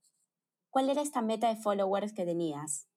[0.70, 2.88] ¿Cuál era esta meta de followers que tenías?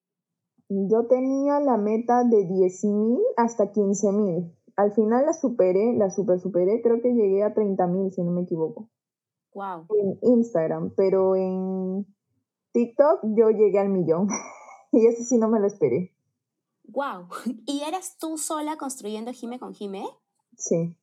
[0.69, 4.49] Yo tenía la meta de 10.000 hasta 15.000.
[4.77, 8.43] Al final la superé, la super superé, creo que llegué a 30.000 si no me
[8.43, 8.89] equivoco.
[9.53, 9.87] Wow.
[9.89, 12.05] En Instagram, pero en
[12.73, 14.27] TikTok yo llegué al millón.
[14.91, 16.13] y eso sí no me lo esperé.
[16.85, 17.27] Wow.
[17.65, 20.03] ¿Y eras tú sola construyendo Jime con Jime?
[20.57, 20.97] Sí.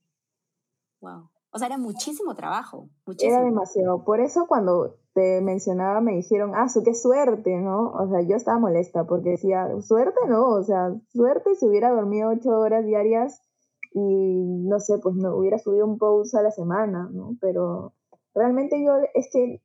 [1.01, 1.31] Wow.
[1.53, 2.89] O sea, era muchísimo trabajo.
[3.07, 3.35] Muchísimo.
[3.35, 4.05] Era demasiado.
[4.05, 7.91] Por eso cuando te mencionaba me dijeron, ah, su qué suerte, ¿no?
[7.91, 12.31] O sea, yo estaba molesta porque decía, suerte no, o sea, suerte si hubiera dormido
[12.31, 13.43] ocho horas diarias
[13.93, 17.37] y no sé, pues no hubiera subido un post a la semana, ¿no?
[17.41, 17.93] Pero
[18.35, 19.61] realmente yo, es que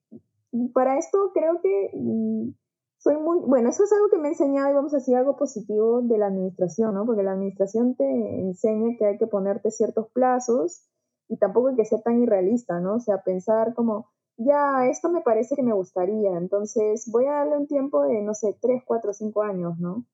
[0.73, 2.49] para esto creo que mm,
[2.97, 5.35] soy muy, bueno, eso es algo que me ha enseñado y vamos a decir algo
[5.35, 7.05] positivo de la administración, ¿no?
[7.05, 8.05] Porque la administración te
[8.41, 10.83] enseña que hay que ponerte ciertos plazos
[11.27, 12.95] y tampoco hay que ser tan irrealista, ¿no?
[12.95, 17.57] O sea, pensar como, ya, esto me parece que me gustaría, entonces voy a darle
[17.57, 20.05] un tiempo de, no sé, 3, 4, 5 años, ¿no?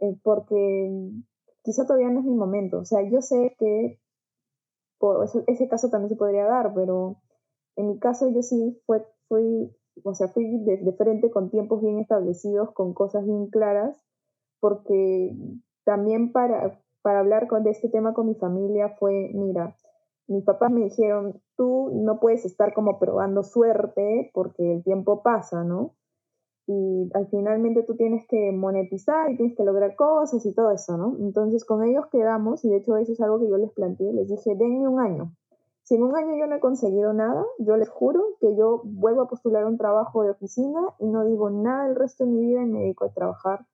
[0.00, 1.12] Eh, porque
[1.62, 4.00] quizá todavía no es mi momento, o sea, yo sé que
[5.46, 7.16] ese, caso también se podría dar, pero
[7.76, 9.74] en mi caso yo sí fue, fui,
[10.04, 14.00] o sea, fui de, frente con tiempos bien establecidos, con cosas bien claras,
[14.60, 15.36] porque
[15.84, 19.76] también para, para hablar con, de este tema con mi familia fue, mira,
[20.28, 25.64] mis papás me dijeron, tú no puedes estar como probando suerte porque el tiempo pasa,
[25.64, 25.94] ¿no?
[26.66, 30.96] Y al finalmente tú tienes que monetizar y tienes que lograr cosas y todo eso,
[30.96, 31.16] ¿no?
[31.20, 34.28] Entonces con ellos quedamos, y de hecho eso es algo que yo les planteé, les
[34.28, 35.32] dije, denme un año.
[35.84, 39.22] Si en un año yo no he conseguido nada, yo les juro que yo vuelvo
[39.22, 42.62] a postular un trabajo de oficina y no digo nada el resto de mi vida
[42.62, 43.66] y me dedico a trabajar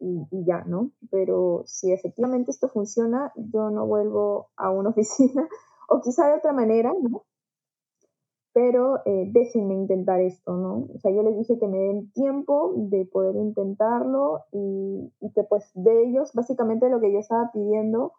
[0.00, 0.90] y, y, ya, ¿no?
[1.10, 5.48] Pero si efectivamente esto funciona, yo no vuelvo a una oficina
[5.88, 7.24] o quizá de otra manera, ¿no?
[8.54, 10.88] Pero eh, déjenme intentar esto, ¿no?
[10.94, 15.70] O sea, yo les dije que me den tiempo de poder intentarlo y, que pues
[15.74, 18.12] de ellos, básicamente lo que yo estaba pidiendo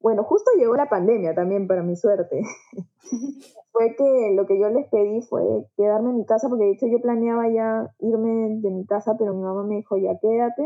[0.00, 2.42] bueno, justo llegó la pandemia también para mi suerte.
[3.72, 5.42] fue que lo que yo les pedí fue
[5.76, 9.34] quedarme en mi casa, porque de hecho yo planeaba ya irme de mi casa, pero
[9.34, 10.64] mi mamá me dijo, ya quédate,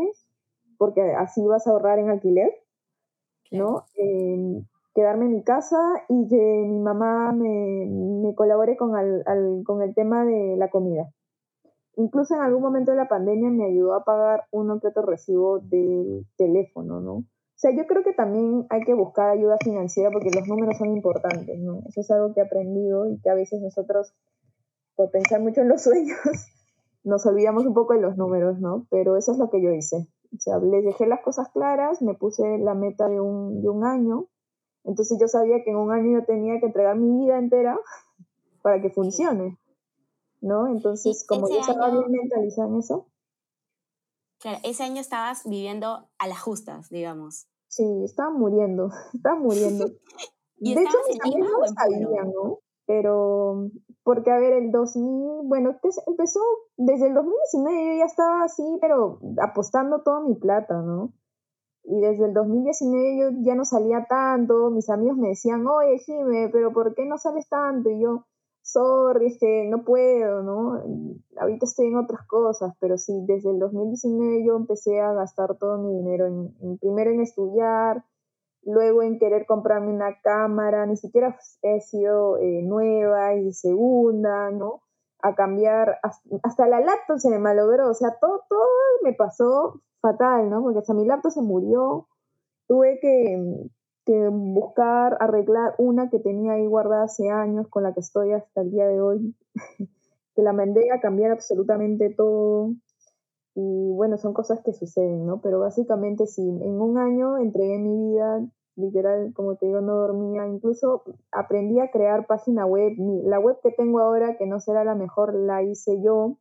[0.77, 2.51] porque así vas a ahorrar en alquiler,
[3.51, 3.85] ¿no?
[3.97, 8.93] Eh, quedarme en mi casa y que mi mamá me, me colabore con,
[9.63, 11.11] con el tema de la comida.
[11.97, 15.59] Incluso en algún momento de la pandemia me ayudó a pagar uno que otro recibo
[15.59, 17.23] del teléfono, ¿no?
[17.55, 20.89] O sea, yo creo que también hay que buscar ayuda financiera porque los números son
[20.89, 21.83] importantes, ¿no?
[21.87, 24.13] Eso es algo que he aprendido y que a veces nosotros,
[24.95, 26.19] por pensar mucho en los sueños,
[27.05, 28.87] nos olvidamos un poco de los números, ¿no?
[28.89, 30.07] Pero eso es lo que yo hice.
[30.35, 33.85] O sea, les dejé las cosas claras, me puse la meta de un, de un
[33.85, 34.27] año,
[34.83, 37.79] entonces yo sabía que en un año yo tenía que entregar mi vida entera
[38.61, 39.57] para que funcione,
[40.41, 40.67] ¿no?
[40.67, 43.07] Entonces, como yo estaba bien mentalizada en eso,
[44.45, 47.47] Claro, ese año estabas viviendo a las justas, digamos.
[47.67, 49.87] Sí, estaba muriendo, estaba muriendo.
[50.57, 52.59] de hecho, mis amigos no sabían, ¿no?
[52.85, 53.71] Pero,
[54.03, 56.41] porque a ver, el 2000, bueno, empezó
[56.77, 61.11] desde el 2019, yo ya estaba así, pero apostando toda mi plata, ¿no?
[61.83, 66.49] Y desde el 2019 yo ya no salía tanto, mis amigos me decían, oye, Jime,
[66.53, 67.89] pero ¿por qué no sales tanto?
[67.89, 68.27] Y yo,
[68.65, 70.81] sorry, es que no puedo, ¿no?
[71.39, 75.77] Ahorita estoy en otras cosas, pero sí, desde el 2019 yo empecé a gastar todo
[75.77, 78.03] mi dinero, en, primero en estudiar,
[78.63, 84.81] luego en querer comprarme una cámara, ni siquiera he sido eh, nueva y segunda, ¿no?
[85.21, 85.99] A cambiar,
[86.43, 88.67] hasta, la laptop se me malogró, o sea, todo, todo
[89.03, 90.63] me pasó fatal, ¿no?
[90.63, 92.07] Porque hasta mi laptop se murió,
[92.67, 93.69] tuve que,
[94.05, 98.61] que buscar arreglar una que tenía ahí guardada hace años, con la que estoy hasta
[98.61, 99.35] el día de hoy,
[100.35, 102.73] que la mandé a cambiar absolutamente todo.
[103.55, 105.41] Y bueno, son cosas que suceden, ¿no?
[105.41, 110.45] Pero básicamente sí, en un año entregué mi vida, literal, como te digo, no dormía,
[110.47, 112.93] incluso aprendí a crear página web.
[113.23, 116.37] la web que tengo ahora, que no será la mejor, la hice yo.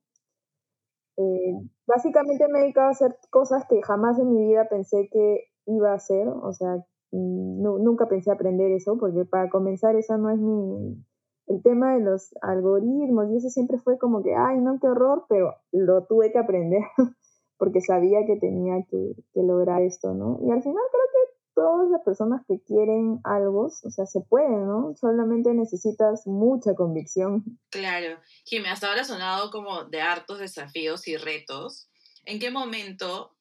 [1.16, 1.54] Eh,
[1.86, 5.92] básicamente me he dedicado a hacer cosas que jamás en mi vida pensé que iba
[5.92, 11.04] a hacer, o sea, nunca pensé aprender eso, porque para comenzar esa no es mi...
[11.46, 15.26] El tema de los algoritmos y eso siempre fue como que, ay, no, qué horror,
[15.28, 16.80] pero lo tuve que aprender
[17.58, 20.38] porque sabía que tenía que, lograr esto, ¿no?
[20.40, 24.66] Y al final creo que todas las personas que quieren algo, o sea, se pueden,
[24.66, 24.94] ¿no?
[24.96, 27.44] Solamente necesitas mucha convicción.
[27.68, 28.16] Claro.
[28.46, 31.90] Jimmy, hasta ahora sonado como de hartos desafíos y retos.
[32.24, 33.36] ¿En qué momento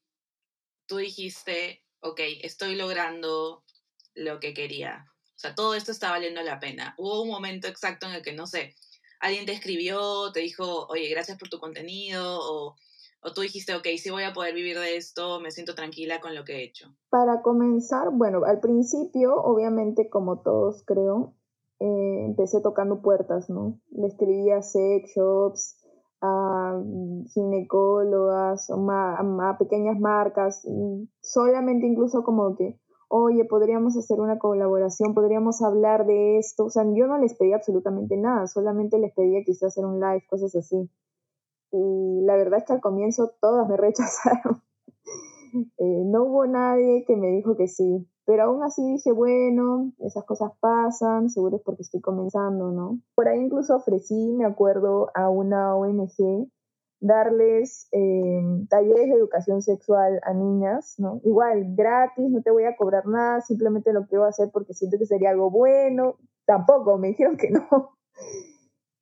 [0.88, 3.64] tú dijiste, ok, estoy logrando
[4.16, 5.06] lo que quería.
[5.36, 6.94] O sea, todo esto está valiendo la pena.
[6.98, 8.76] Hubo un momento exacto en el que, no sé,
[9.20, 12.76] alguien te escribió, te dijo, oye, gracias por tu contenido, o,
[13.22, 16.36] o tú dijiste, ok, sí voy a poder vivir de esto, me siento tranquila con
[16.36, 16.94] lo que he hecho.
[17.10, 21.34] Para comenzar, bueno, al principio, obviamente, como todos creo,
[21.80, 23.80] eh, empecé tocando puertas, ¿no?
[23.92, 25.83] Le escribía sex shops,
[26.26, 26.82] a
[27.34, 30.66] ginecólogas, a, pequeñas marcas,
[31.22, 36.66] solamente incluso como que, oye, podríamos hacer una colaboración, podríamos hablar de esto.
[36.66, 40.24] O sea, yo no les pedía absolutamente nada, solamente les pedía quizás hacer un live,
[40.30, 40.90] cosas así.
[41.72, 44.62] Y la verdad es que al comienzo todas me rechazaron.
[45.78, 48.08] Eh, no hubo nadie que me dijo que sí.
[48.26, 53.00] Pero aún así dije, bueno, esas cosas pasan, seguro es porque estoy comenzando, ¿no?
[53.16, 56.48] Por ahí incluso ofrecí, me acuerdo, a una ONG
[57.04, 61.20] darles em, talleres de educación sexual a niñas, ¿no?
[61.26, 65.06] Igual, gratis, no te voy a cobrar nada, simplemente lo quiero hacer porque siento que
[65.06, 66.18] sería algo bueno.
[66.46, 67.98] Tampoco, me dijeron que no.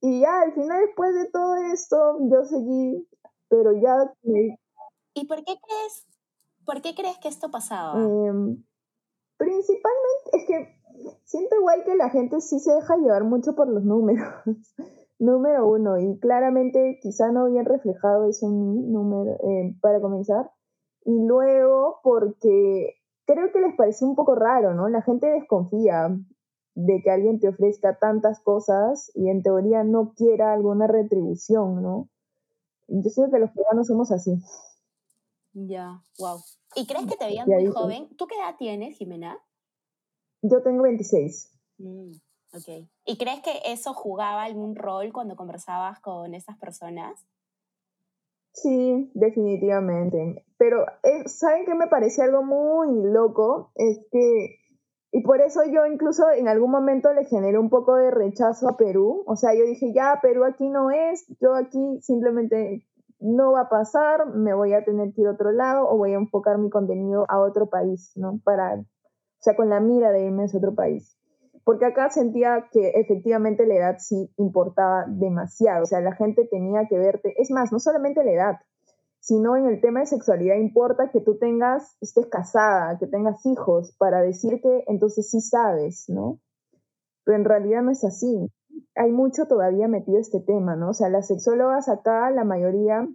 [0.01, 3.07] Y ya, al final, después de todo esto, yo seguí,
[3.49, 4.11] pero ya...
[5.13, 6.07] ¿Y por qué crees,
[6.65, 8.01] por qué crees que esto pasaba?
[8.01, 8.63] Em,
[9.41, 13.83] Principalmente es que siento igual que la gente sí se deja llevar mucho por los
[13.83, 14.27] números.
[15.17, 20.51] número uno, y claramente quizá no bien reflejado en mí, número, eh, para comenzar.
[21.05, 24.89] Y luego porque creo que les pareció un poco raro, ¿no?
[24.89, 26.15] La gente desconfía
[26.75, 32.09] de que alguien te ofrezca tantas cosas y en teoría no quiera alguna retribución, ¿no?
[32.87, 34.39] Yo siento que los peruanos somos así.
[35.53, 36.39] Ya, wow.
[36.75, 38.09] ¿Y crees que te veían muy joven?
[38.17, 39.37] ¿Tú qué edad tienes, Jimena?
[40.41, 41.51] Yo tengo 26.
[41.77, 42.11] Mm,
[42.53, 42.87] ok.
[43.05, 47.25] ¿Y crees que eso jugaba algún rol cuando conversabas con esas personas?
[48.53, 50.45] Sí, definitivamente.
[50.57, 53.71] Pero, eh, ¿saben qué me parece algo muy loco?
[53.75, 54.59] Es que,
[55.11, 58.77] y por eso yo incluso en algún momento le generé un poco de rechazo a
[58.77, 59.23] Perú.
[59.25, 62.85] O sea, yo dije, ya, Perú aquí no es, yo aquí simplemente
[63.21, 66.13] no va a pasar, me voy a tener que ir a otro lado o voy
[66.13, 68.39] a enfocar mi contenido a otro país, ¿no?
[68.43, 68.85] Para, o
[69.39, 71.15] sea, con la mira de irme a ese otro país.
[71.63, 76.87] Porque acá sentía que efectivamente la edad sí importaba demasiado, o sea, la gente tenía
[76.89, 78.55] que verte, es más, no solamente la edad,
[79.19, 83.95] sino en el tema de sexualidad importa que tú tengas, estés casada, que tengas hijos,
[83.99, 86.39] para decir que entonces sí sabes, ¿no?
[87.23, 88.51] Pero en realidad no es así.
[88.95, 90.89] Hay mucho todavía metido este tema, ¿no?
[90.89, 93.07] O sea, las sexólogas acá, la mayoría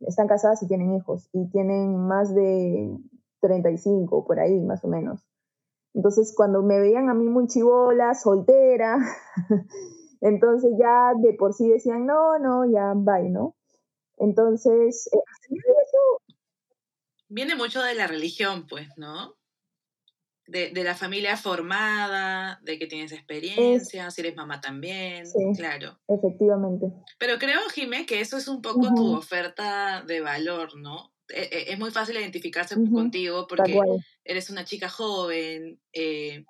[0.00, 2.96] están casadas y tienen hijos, y tienen más de
[3.40, 5.26] 35, por ahí, más o menos.
[5.94, 8.98] Entonces, cuando me veían a mí muy chivola, soltera,
[10.20, 13.56] entonces ya de por sí decían, no, no, ya, bye, ¿no?
[14.18, 15.18] Entonces, eh,
[17.28, 19.34] Viene mucho de la religión, pues, ¿no?
[20.46, 25.98] De, la familia formada, de que tienes experiencia, si eres mamá también, sí, claro.
[26.06, 26.86] Efectivamente.
[27.18, 31.12] Pero creo, Jimé, que eso es un poco tu oferta de valor, ¿no?
[31.28, 33.80] E, e, es muy fácil identificarse contigo porque
[34.24, 36.44] eres una chica joven, eh,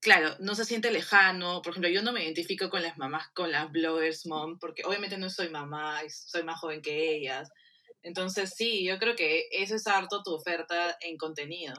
[0.00, 1.62] claro, no se siente lejano.
[1.62, 5.16] Por ejemplo, yo no me identifico con las mamás, con las bloggers mom, porque obviamente
[5.16, 7.50] no soy mamá, soy más joven que ellas.
[8.02, 11.72] Entonces, sí, yo creo que eso es harto tu oferta en contenido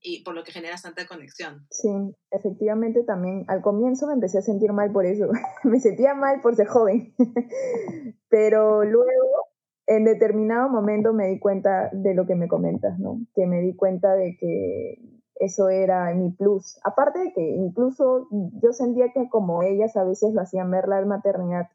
[0.00, 1.66] y por lo que generas tanta conexión.
[1.70, 1.88] Sí,
[2.30, 5.28] efectivamente también al comienzo me empecé a sentir mal por eso.
[5.64, 7.14] me sentía mal por ser joven.
[8.28, 9.48] Pero luego,
[9.86, 13.20] en determinado momento, me di cuenta de lo que me comentas, ¿no?
[13.34, 14.98] Que me di cuenta de que
[15.36, 16.78] eso era mi plus.
[16.84, 21.04] Aparte de que incluso yo sentía que como ellas a veces lo hacían ver la
[21.04, 21.68] maternidad,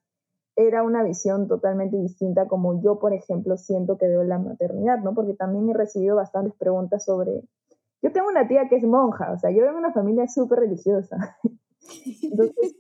[0.56, 5.14] era una visión totalmente distinta como yo, por ejemplo, siento que veo la maternidad, ¿no?
[5.16, 7.44] Porque también he recibido bastantes preguntas sobre...
[8.04, 10.60] Yo tengo una tía que es monja, o sea, yo vengo de una familia súper
[10.60, 11.38] religiosa.
[12.22, 12.76] Entonces,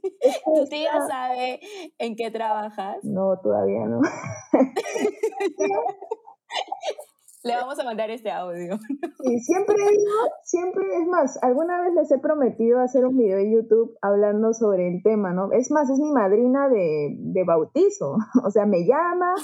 [0.45, 1.59] ¿Tu tía sabe
[1.97, 2.97] en qué trabajas?
[3.03, 4.01] No, todavía no.
[7.43, 8.79] Le vamos a mandar este audio.
[9.19, 10.11] Y siempre digo,
[10.43, 14.87] siempre, es más, alguna vez les he prometido hacer un video en YouTube hablando sobre
[14.87, 15.51] el tema, ¿no?
[15.51, 18.15] Es más, es mi madrina de, de bautizo.
[18.45, 19.35] O sea, me llama.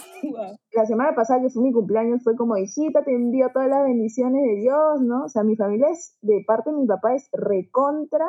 [0.74, 4.44] La semana pasada, que fue mi cumpleaños, fue como, hijita, te envío todas las bendiciones
[4.44, 5.26] de Dios, ¿no?
[5.26, 8.26] O sea, mi familia es, de parte de mi papá, es recontra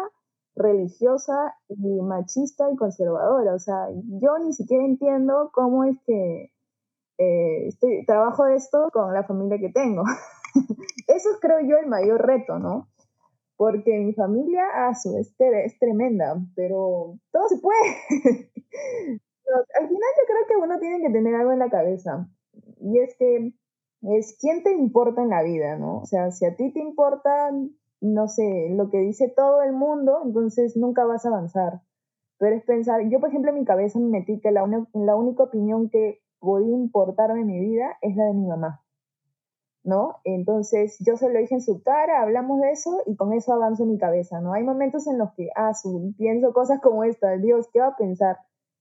[0.56, 3.54] religiosa y machista y conservadora.
[3.54, 3.88] O sea,
[4.20, 6.50] yo ni siquiera entiendo cómo es que
[7.20, 10.04] eh, estoy, trabajo esto con la familia que tengo.
[11.06, 12.88] Eso es, creo yo, el mayor reto, ¿no?
[13.56, 17.78] Porque mi familia, a su vez, es tremenda, pero todo se puede.
[19.78, 22.26] Al final yo creo que uno tiene que tener algo en la cabeza.
[22.80, 23.52] Y es que
[24.02, 25.98] es quién te importa en la vida, ¿no?
[25.98, 27.50] O sea, si a ti te importa,
[28.00, 31.82] no sé, lo que dice todo el mundo, entonces nunca vas a avanzar.
[32.38, 35.42] Pero es pensar, yo por ejemplo en mi cabeza me metí que la, la única
[35.42, 38.82] opinión que podía importarme en mi vida es la de mi mamá,
[39.84, 40.16] ¿no?
[40.24, 43.86] Entonces yo se lo dije en su cara, hablamos de eso y con eso avanzo
[43.86, 44.52] mi cabeza, ¿no?
[44.52, 45.72] Hay momentos en los que, ah,
[46.16, 48.38] pienso cosas como esta, Dios, ¿qué va a pensar?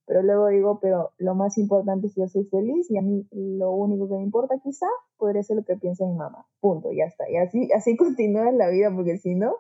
[0.10, 3.28] Pero luego digo, pero lo más importante es que yo soy feliz y a mí
[3.32, 4.88] lo único que me importa quizá
[5.18, 6.48] podría ser lo que piensa mi mamá.
[6.60, 7.30] Punto, ya está.
[7.30, 9.56] Y así, así continúa la vida porque si no,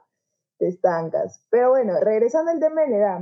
[0.57, 1.45] te estancas.
[1.51, 3.19] Pero bueno, regresando al tema de la edad.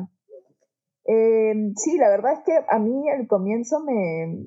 [1.09, 4.45] Eh, sí, la verdad es que a mí al comienzo me,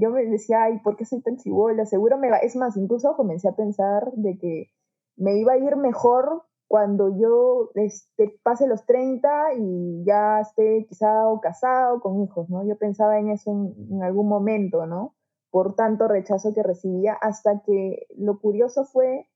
[0.00, 1.84] yo me decía, ay, ¿por qué soy tan chivola?
[1.84, 4.70] Seguro me va, es más, incluso comencé a pensar de que
[5.16, 11.28] me iba a ir mejor cuando yo este, pase los 30 y ya esté quizá
[11.28, 12.64] o casado con hijos, ¿no?
[12.64, 15.16] Yo pensaba en eso en, en algún momento, ¿no?
[15.50, 19.26] Por tanto rechazo que recibía, hasta que lo curioso fue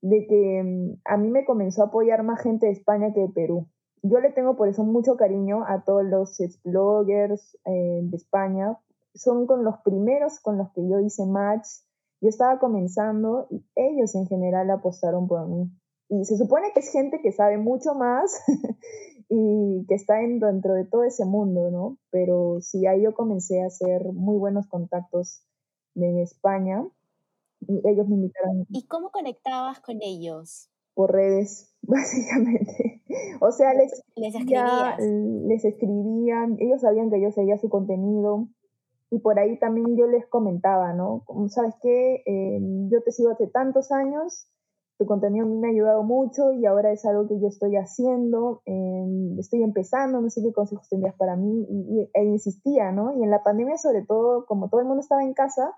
[0.00, 3.30] de que mm, a mí me comenzó a apoyar más gente de España que de
[3.30, 3.68] Perú
[4.04, 8.78] yo le tengo por eso mucho cariño a todos los bloggers eh, de España.
[9.14, 11.66] Son con los primeros con los que yo hice match.
[12.20, 15.70] Yo estaba comenzando y ellos en general apostaron por mí.
[16.10, 18.42] Y se supone que es gente que sabe mucho más
[19.30, 21.96] y que está dentro de todo ese mundo, ¿no?
[22.10, 25.46] Pero sí, ahí yo comencé a hacer muy buenos contactos
[25.94, 26.86] en España
[27.60, 28.66] y ellos me invitaron.
[28.68, 30.68] ¿Y cómo conectabas con ellos?
[30.92, 33.02] Por redes, básicamente.
[33.40, 38.48] O sea, les, les, les escribían, ellos sabían que yo seguía su contenido
[39.10, 41.24] y por ahí también yo les comentaba, ¿no?
[41.48, 42.22] ¿Sabes qué?
[42.26, 42.60] Eh,
[42.90, 44.48] yo te sigo hace tantos años,
[44.98, 47.76] tu contenido a mí me ha ayudado mucho y ahora es algo que yo estoy
[47.76, 53.16] haciendo, eh, estoy empezando, no sé qué consejos tendrías para mí, y, e insistía, ¿no?
[53.16, 55.72] Y en la pandemia, sobre todo, como todo el mundo estaba en casa,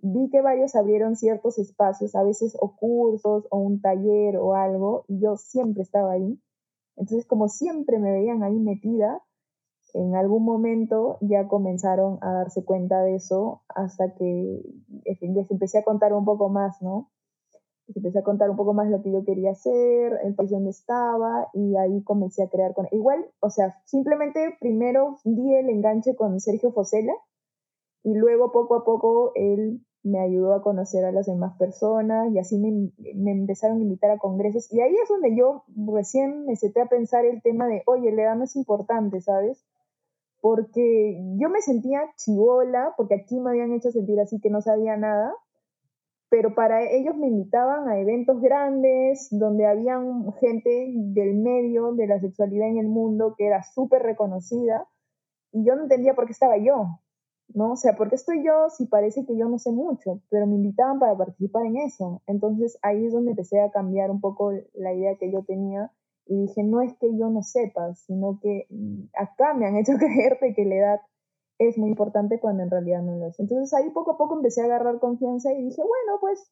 [0.00, 5.04] vi que varios abrieron ciertos espacios, a veces o cursos o un taller o algo,
[5.08, 6.40] y yo siempre estaba ahí.
[6.96, 9.22] Entonces, como siempre me veían ahí metida,
[9.94, 14.60] en algún momento ya comenzaron a darse cuenta de eso hasta que
[15.20, 17.10] les empecé a contar un poco más, ¿no?
[17.86, 20.70] Les empecé a contar un poco más lo que yo quería hacer, el país donde
[20.70, 22.88] estaba, y ahí comencé a crear con...
[22.90, 27.12] Igual, o sea, simplemente primero di el enganche con Sergio Fosela,
[28.02, 32.38] y luego poco a poco él me ayudó a conocer a las demás personas y
[32.38, 34.70] así me, me, empezaron a invitar a congresos.
[34.72, 38.22] Y ahí es donde yo recién me senté a pensar el tema de, oye, la
[38.22, 39.64] edad no es importante, ¿sabes?
[40.42, 44.98] Porque yo me sentía chivola, porque aquí me habían hecho sentir así que no sabía
[44.98, 45.34] nada,
[46.28, 52.20] pero para ellos me invitaban a eventos grandes donde habían gente del medio de la
[52.20, 54.86] sexualidad en el mundo que era súper reconocida
[55.52, 56.98] y yo no entendía por qué estaba yo,
[57.48, 57.72] ¿no?
[57.72, 60.20] O sea, ¿por qué estoy yo si parece que yo no sé mucho?
[60.30, 62.22] Pero me invitaban para participar en eso.
[62.26, 65.92] Entonces ahí es donde empecé a cambiar un poco la idea que yo tenía
[66.26, 69.92] y dije, no es que yo no sepa, sino que mm, acá me han hecho
[69.98, 71.00] creer que la edad
[71.58, 73.38] es muy importante cuando en realidad no lo es.
[73.38, 76.50] Entonces ahí poco a poco empecé a agarrar confianza y dije, bueno, pues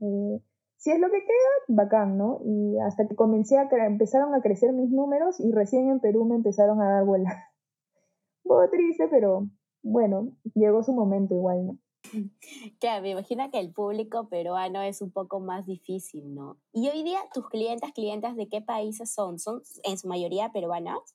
[0.00, 0.42] eh,
[0.76, 2.40] si es lo que queda, bacán, ¿no?
[2.44, 6.34] Y hasta que comencé a, empezaron a crecer mis números y recién en Perú me
[6.34, 7.30] empezaron a dar vuelta.
[8.44, 9.46] Un poco triste, pero
[9.82, 11.78] bueno, llegó su momento igual, ¿no?
[12.80, 16.56] Claro, me imagino que el público peruano es un poco más difícil, ¿no?
[16.72, 19.38] Y hoy día, ¿tus clientes, clientes de qué países son?
[19.38, 21.14] ¿Son en su mayoría peruanos?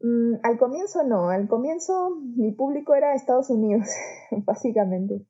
[0.00, 3.86] Mm, al comienzo no, al comienzo mi público era Estados Unidos,
[4.30, 5.24] básicamente.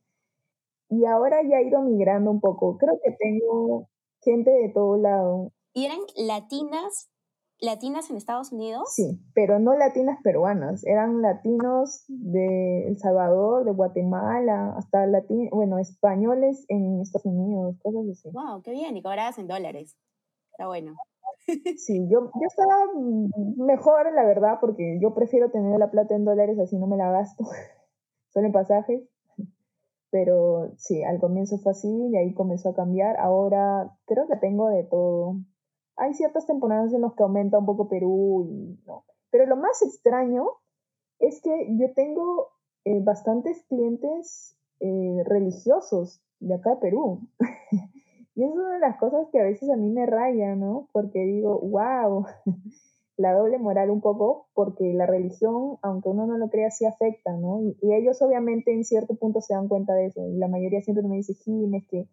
[0.88, 2.76] Y ahora ya ha ido migrando un poco.
[2.76, 3.88] Creo que tengo
[4.20, 5.52] gente de todo lado.
[5.72, 7.10] ¿Y eran latinas
[7.62, 8.92] latinas en Estados Unidos?
[8.94, 15.78] Sí, pero no latinas peruanas, eran latinos de El Salvador, de Guatemala, hasta latinos, bueno,
[15.78, 18.30] españoles en Estados Unidos, cosas así.
[18.32, 19.96] Wow, qué bien, y cobradas en dólares.
[20.50, 20.94] Está bueno.
[21.76, 22.76] Sí, yo, yo estaba
[23.56, 27.10] mejor, la verdad, porque yo prefiero tener la plata en dólares, así no me la
[27.10, 27.44] gasto,
[28.32, 29.02] solo en pasajes.
[30.10, 33.18] Pero sí, al comienzo fue así, y ahí comenzó a cambiar.
[33.18, 35.36] Ahora creo que tengo de todo
[36.02, 39.04] hay ciertas temporadas en las que aumenta un poco Perú y no.
[39.30, 40.48] Pero lo más extraño
[41.20, 42.48] es que yo tengo
[42.84, 47.20] eh, bastantes clientes eh, religiosos de acá de Perú.
[48.34, 50.88] y es una de las cosas que a veces a mí me raya, ¿no?
[50.92, 52.26] Porque digo, wow,
[53.16, 57.36] la doble moral un poco, porque la religión, aunque uno no lo crea, sí afecta,
[57.36, 57.62] ¿no?
[57.62, 60.26] Y, ellos obviamente en cierto punto se dan cuenta de eso.
[60.26, 62.08] Y la mayoría siempre me dice, Jiménez, que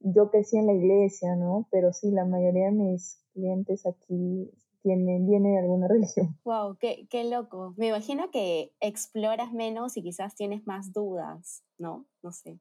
[0.00, 1.68] yo crecí en la iglesia, ¿no?
[1.70, 4.50] Pero sí, la mayoría de mis clientes aquí
[4.82, 6.38] tienen, vienen de alguna religión.
[6.44, 7.74] Wow, qué, qué loco.
[7.76, 12.06] Me imagino que exploras menos y quizás tienes más dudas, ¿no?
[12.22, 12.58] No sé.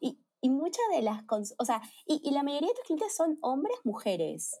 [0.00, 1.24] Y, y muchas de las,
[1.58, 4.60] o sea, y, y, la mayoría de tus clientes son hombres, mujeres.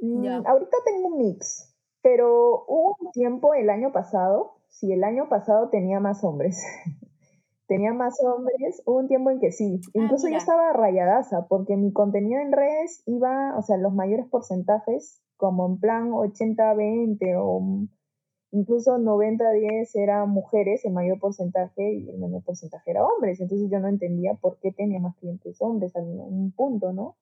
[0.00, 5.28] Mm, ahorita tengo un mix, pero hubo un tiempo el año pasado, sí, el año
[5.28, 6.62] pasado tenía más hombres.
[7.72, 9.80] tenía más hombres, hubo un tiempo en que sí.
[9.86, 14.26] Ah, Incluso yo estaba rayadaza porque mi contenido en redes iba, o sea, los mayores
[14.28, 17.88] porcentajes, como en plan 80-20 o
[18.50, 23.40] incluso 90-10 eran mujeres, el mayor porcentaje y el menor porcentaje era hombres.
[23.40, 27.16] Entonces yo no entendía por qué tenía más clientes hombres en un punto, ¿no?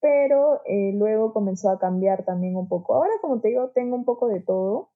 [0.00, 2.94] Pero eh, luego comenzó a cambiar también un poco.
[2.94, 4.90] Ahora, como te digo, tengo un poco de todo,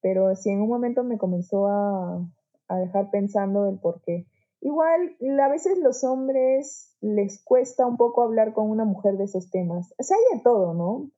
[0.00, 2.24] pero sí en un momento me comenzó a,
[2.70, 4.26] a dejar pensando el por qué.
[4.62, 9.50] Igual, a veces los hombres les cuesta un poco hablar con una mujer de esos
[9.50, 9.92] temas.
[9.98, 11.10] O sea, hay de todo, ¿no?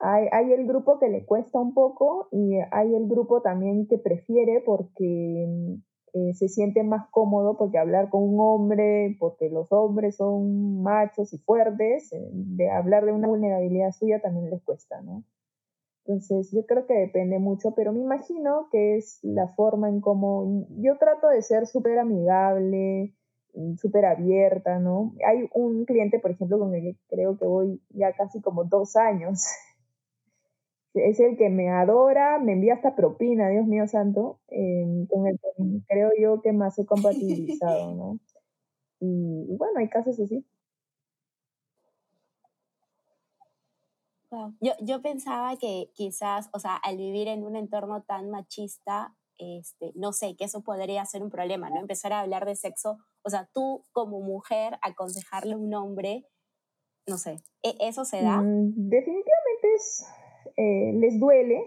[0.00, 3.96] Hay, hay, el grupo que le cuesta un poco y hay el grupo también que
[3.96, 5.78] prefiere porque
[6.12, 11.32] eh, se siente más cómodo porque hablar con un hombre, porque los hombres son machos
[11.32, 15.24] y fuertes, eh, de hablar de una vulnerabilidad suya también les cuesta, ¿no?
[16.06, 20.66] Entonces, yo creo que depende mucho, pero me imagino que es la forma en cómo
[20.78, 23.14] yo trato de ser súper amigable,
[23.76, 25.14] súper abierta, ¿no?
[25.26, 28.96] Hay un cliente, por ejemplo, con el que creo que voy ya casi como dos
[28.96, 29.44] años.
[30.94, 35.40] Es el que me adora, me envía hasta propina, Dios mío santo, em, con el
[35.40, 38.20] que creo yo que más he compatibilizado, ¿no?
[39.00, 40.46] Y, y bueno, hay casos así.
[44.60, 49.92] Yo, yo pensaba que quizás, o sea, al vivir en un entorno tan machista, este,
[49.94, 51.80] no sé, que eso podría ser un problema, ¿no?
[51.80, 56.26] Empezar a hablar de sexo, o sea, tú como mujer aconsejarle a un hombre,
[57.06, 58.40] no sé, ¿e, ¿eso se da?
[58.40, 60.06] Mm, definitivamente es,
[60.56, 61.64] eh, les duele,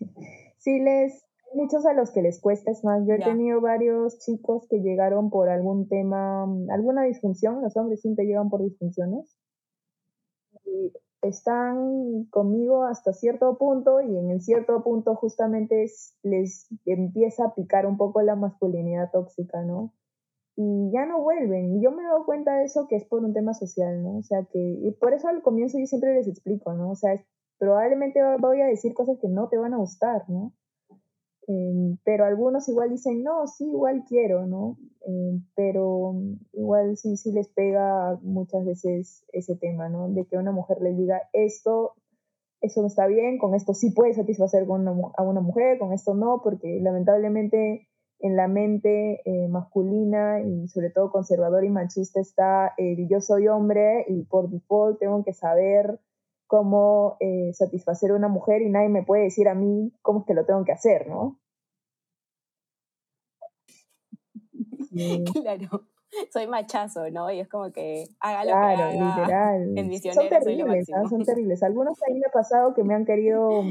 [0.58, 4.66] sí les, muchos a los que les cuesta, es más, yo he tenido varios chicos
[4.68, 9.38] que llegaron por algún tema, alguna disfunción, los hombres siempre llegan por disfunciones,
[10.64, 10.92] y
[11.22, 15.86] están conmigo hasta cierto punto y en cierto punto justamente
[16.22, 19.92] les empieza a picar un poco la masculinidad tóxica, ¿no?
[20.56, 21.76] y ya no vuelven.
[21.76, 24.16] Y yo me dado cuenta de eso que es por un tema social, ¿no?
[24.18, 26.90] O sea, que y por eso al comienzo yo siempre les explico, ¿no?
[26.90, 27.22] O sea,
[27.58, 30.52] probablemente voy a decir cosas que no te van a gustar, ¿no?
[31.48, 34.78] Eh, pero algunos igual dicen, no, sí, igual quiero, ¿no?
[35.06, 36.14] Eh, pero
[36.52, 40.08] igual sí, sí les pega muchas veces ese tema, ¿no?
[40.08, 41.94] De que una mujer les diga, esto,
[42.60, 46.40] eso no está bien, con esto sí puede satisfacer a una mujer, con esto no,
[46.42, 47.88] porque lamentablemente
[48.20, 53.48] en la mente eh, masculina y sobre todo conservador y machista está el yo soy
[53.48, 56.00] hombre y por default tengo que saber
[56.46, 60.26] cómo eh, satisfacer a una mujer y nadie me puede decir a mí cómo es
[60.26, 61.38] que lo tengo que hacer, ¿no?
[65.42, 65.82] Claro,
[66.32, 67.30] soy machazo, ¿no?
[67.30, 69.18] Y es como que haga lo claro, que haga.
[69.18, 69.72] literal.
[69.76, 71.08] En son terribles, ¿no?
[71.08, 71.62] son terribles.
[71.62, 73.62] Algunos ahí me ha pasado que me han querido,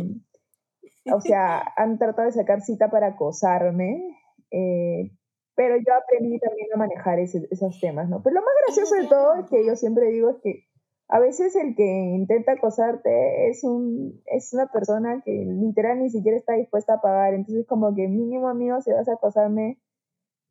[1.11, 4.17] o sea, han tratado de sacar cita para acosarme,
[4.51, 5.11] eh,
[5.55, 8.21] pero yo aprendí también a manejar esos temas, ¿no?
[8.21, 10.65] Pero lo más gracioso de todo es que yo siempre digo es que
[11.08, 16.38] a veces el que intenta acosarte es, un, es una persona que literal ni siquiera
[16.38, 17.34] está dispuesta a pagar.
[17.36, 19.80] Entonces, como que mínimo, amigo, si vas a acosarme,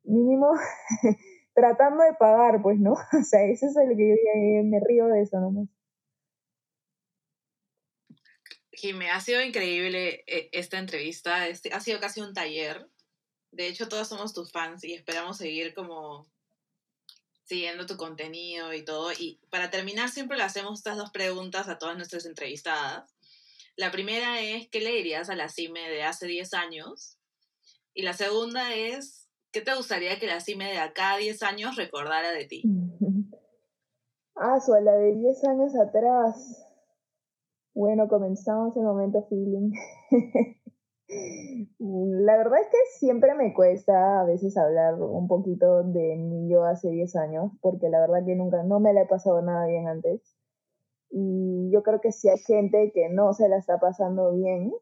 [0.03, 0.51] mínimo
[1.53, 2.93] tratando de pagar, pues, ¿no?
[3.19, 5.67] O sea, eso es el que yo me río de eso nomás.
[8.71, 11.47] Jimé, ha sido increíble eh, esta entrevista.
[11.47, 12.89] Este, ha sido casi un taller.
[13.51, 16.27] De hecho, todos somos tus fans y esperamos seguir como
[17.45, 19.11] siguiendo tu contenido y todo.
[19.13, 23.15] Y para terminar, siempre le hacemos estas dos preguntas a todas nuestras entrevistadas.
[23.77, 27.17] La primera es, ¿qué le dirías a la CIME de hace 10 años?
[27.93, 32.31] Y la segunda es, ¿qué te gustaría que la CIME de acá 10 años recordara
[32.31, 32.63] de ti?
[34.37, 36.61] Ah, su, la de 10 años atrás.
[37.73, 39.71] Bueno, comenzamos el momento feeling.
[41.07, 46.63] La verdad es que siempre me cuesta a veces hablar un poquito de mi yo
[46.63, 49.87] hace 10 años, porque la verdad que nunca, no me la he pasado nada bien
[49.87, 50.35] antes.
[51.11, 54.73] Y yo creo que si hay gente que no se la está pasando bien,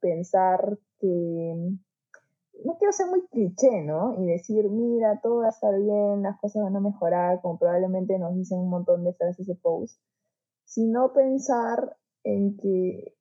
[0.00, 1.54] pensar que
[2.64, 4.20] no quiero ser muy cliché, ¿no?
[4.22, 8.18] Y decir, mira, todo va a estar bien, las cosas van a mejorar, como probablemente
[8.18, 9.98] nos dicen un montón de frases de post,
[10.64, 13.14] sino pensar en que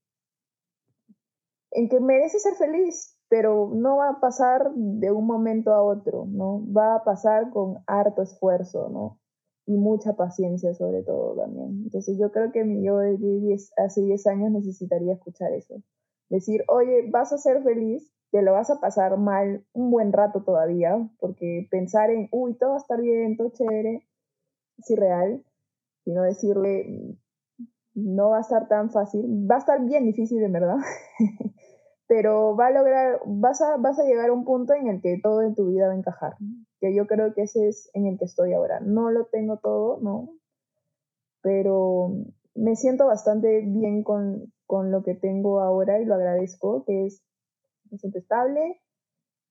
[1.73, 6.25] en que merece ser feliz, pero no va a pasar de un momento a otro,
[6.27, 6.63] ¿no?
[6.71, 9.19] Va a pasar con harto esfuerzo, ¿no?
[9.65, 11.83] Y mucha paciencia sobre todo también.
[11.83, 15.81] Entonces yo creo que mi yo de hace 10 años necesitaría escuchar eso.
[16.29, 20.43] Decir, oye, vas a ser feliz, te lo vas a pasar mal un buen rato
[20.43, 24.07] todavía, porque pensar en, uy, todo va a estar bien, todo chévere,
[24.77, 25.43] es irreal,
[26.03, 27.17] sino decirle,
[27.93, 30.77] no va a estar tan fácil, va a estar bien difícil en verdad,
[32.15, 35.19] pero va a lograr, vas a, vas a llegar a un punto en el que
[35.19, 36.35] todo en tu vida va a encajar,
[36.79, 38.79] que yo creo que ese es en el que estoy ahora.
[38.81, 40.29] No lo tengo todo, ¿no?
[41.41, 42.11] Pero
[42.53, 47.23] me siento bastante bien con, con lo que tengo ahora y lo agradezco, que es,
[47.89, 48.79] me estable,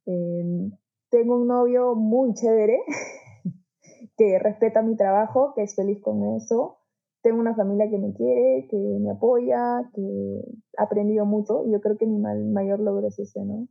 [0.06, 0.70] em,
[1.10, 2.78] tengo un novio muy chévere,
[4.16, 6.78] que respeta mi trabajo, que es feliz con eso,
[7.22, 10.44] tengo una familia que me quiere, que me apoya, que
[10.76, 13.68] ha aprendido mucho y yo creo que mi mayor logro es ese, ¿no?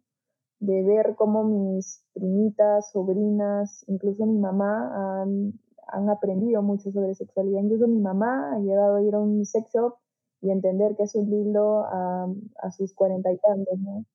[0.59, 5.53] De ver cómo mis primitas, sobrinas, incluso mi mamá han,
[5.87, 7.61] han aprendido mucho sobre sexualidad.
[7.61, 9.95] Incluso mi mamá ha llegado a ir a un sex shop
[10.41, 12.27] y entender que es un dildo a,
[12.61, 14.05] a sus cuarenta y tantos, ¿no?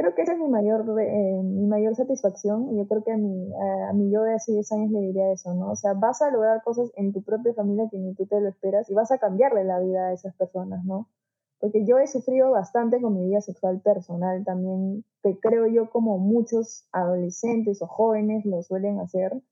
[0.00, 3.18] Creo que esa es mi mayor, eh, mi mayor satisfacción y yo creo que a
[3.18, 5.70] mi, a, yo de hace 10 años le diría eso, ¿no?
[5.72, 8.48] O sea, vas a lograr cosas en tu propia familia que ni tú te lo
[8.48, 11.06] esperas y vas a cambiarle la vida a esas personas, ¿no?
[11.58, 16.16] Porque yo he sufrido bastante con mi vida sexual personal también, que creo yo como
[16.16, 19.42] muchos adolescentes o jóvenes lo suelen hacer.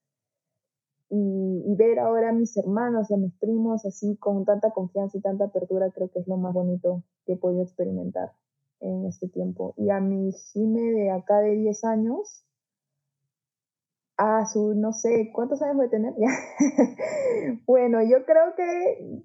[1.10, 5.18] Y, y, ver ahora a mis hermanos y a mis primos así con tanta confianza
[5.18, 8.32] y tanta apertura creo que es lo más bonito que he podido experimentar
[8.80, 9.74] en este tiempo.
[9.76, 12.44] Y a mi Jime de acá de 10 años,
[14.16, 16.14] a su, no sé, ¿cuántos años voy a tener?
[17.66, 19.22] bueno, yo creo que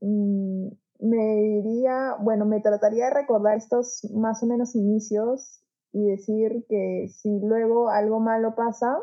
[0.00, 0.68] mm,
[1.00, 7.08] me diría, bueno, me trataría de recordar estos más o menos inicios y decir que
[7.08, 8.98] si luego algo malo pasa,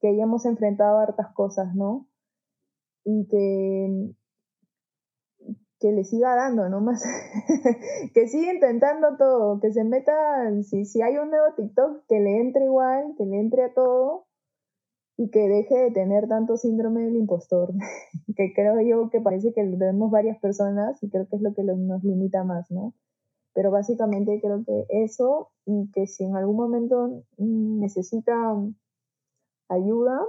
[0.00, 2.08] que ya hemos enfrentado hartas cosas, ¿no?
[3.04, 4.14] Y que
[5.80, 7.02] que le siga dando nomás,
[8.14, 10.12] que siga intentando todo, que se meta,
[10.62, 14.26] si, si hay un nuevo TikTok, que le entre igual, que le entre a todo
[15.16, 17.72] y que deje de tener tanto síndrome del impostor,
[18.36, 21.54] que creo yo que parece que lo tenemos varias personas y creo que es lo
[21.54, 22.94] que nos limita más, ¿no?
[23.54, 28.34] Pero básicamente creo que eso y que si en algún momento necesita
[29.68, 30.20] ayuda,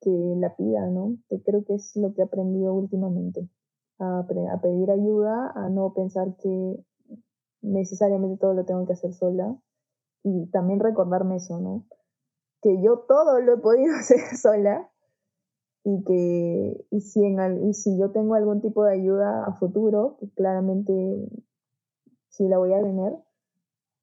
[0.00, 1.16] que la pida, ¿no?
[1.28, 3.48] Que creo que es lo que he aprendido últimamente.
[4.00, 4.24] A,
[4.62, 6.84] pedir ayuda, a no pensar que
[7.62, 9.56] necesariamente todo lo tengo que hacer sola.
[10.22, 11.84] Y también recordarme eso, ¿no?
[12.62, 14.90] Que yo todo lo he podido hacer sola
[15.84, 20.18] y que y si, en, y si yo tengo algún tipo de ayuda a futuro,
[20.34, 20.92] claramente
[22.28, 23.16] sí la voy a tener,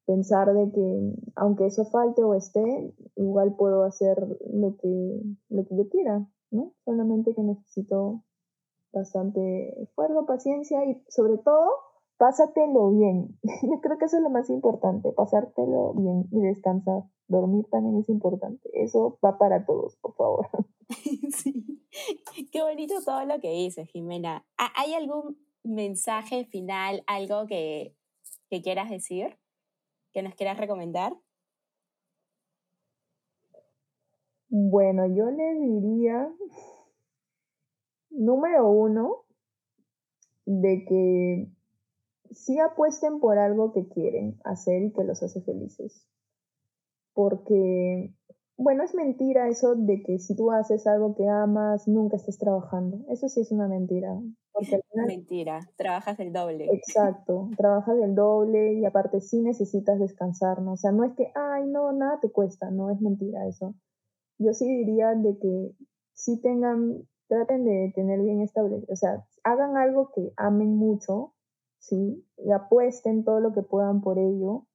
[0.04, 4.16] pensar de que aunque eso falte o esté, igual puedo hacer
[4.52, 6.72] lo que, lo que yo quiera, ¿no?
[6.84, 8.22] Solamente que necesito
[8.96, 11.70] bastante esfuerzo, paciencia y sobre todo,
[12.18, 13.38] pásatelo bien.
[13.62, 17.04] Yo creo que eso es lo más importante, pasártelo bien y descansar.
[17.28, 18.68] Dormir también es importante.
[18.72, 20.46] Eso va para todos, por favor.
[22.32, 24.44] Sí, qué bonito todo lo que dices, Jimena.
[24.76, 27.96] ¿Hay algún mensaje final, algo que,
[28.50, 29.38] que quieras decir?
[30.16, 31.12] que nos quieras recomendar?
[34.48, 36.32] Bueno, yo le diría,
[38.16, 39.24] número uno,
[40.44, 41.48] de que
[42.30, 46.06] sí apuesten por algo que quieren hacer y que los hace felices.
[47.12, 48.14] Porque
[48.58, 53.04] bueno, es mentira eso de que si tú haces algo que amas, nunca estás trabajando.
[53.10, 54.18] Eso sí es una mentira.
[54.50, 56.66] Porque mentira, trabajas el doble.
[56.72, 60.72] Exacto, trabajas el doble y aparte sí necesitas descansar, ¿no?
[60.72, 63.74] O sea, no es que, ay, no, nada te cuesta, no es mentira eso.
[64.38, 65.72] Yo sí diría de que
[66.14, 71.34] sí tengan, traten de tener bien establecido, o sea, hagan algo que amen mucho,
[71.78, 72.24] ¿sí?
[72.38, 74.66] Y apuesten todo lo que puedan por ello.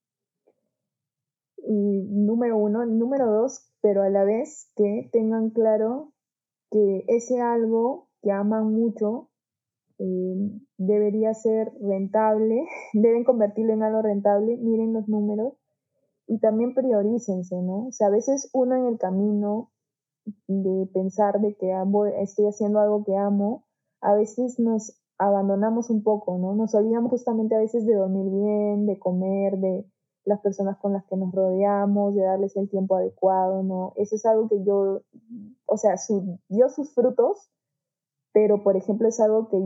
[1.58, 6.12] Y número uno, número dos, pero a la vez que tengan claro
[6.72, 9.30] que ese algo que aman mucho
[10.00, 10.36] eh,
[10.78, 15.54] debería ser rentable, deben convertirlo en algo rentable, miren los números
[16.28, 17.88] y también priorícense, ¿no?
[17.88, 19.70] O sea, a veces uno en el camino
[20.48, 21.74] de pensar de que
[22.18, 23.66] estoy haciendo algo que amo,
[24.02, 26.56] a veces nos abandonamos un poco, ¿no?
[26.56, 29.86] Nos olvidamos justamente a veces de dormir bien, de comer, de,
[30.26, 33.94] las personas con las que nos rodeamos, de darles el tiempo adecuado, ¿no?
[33.96, 35.02] Eso es algo que yo,
[35.66, 35.96] o sea,
[36.50, 37.50] dio sus frutos,
[38.34, 39.58] pero por ejemplo es algo que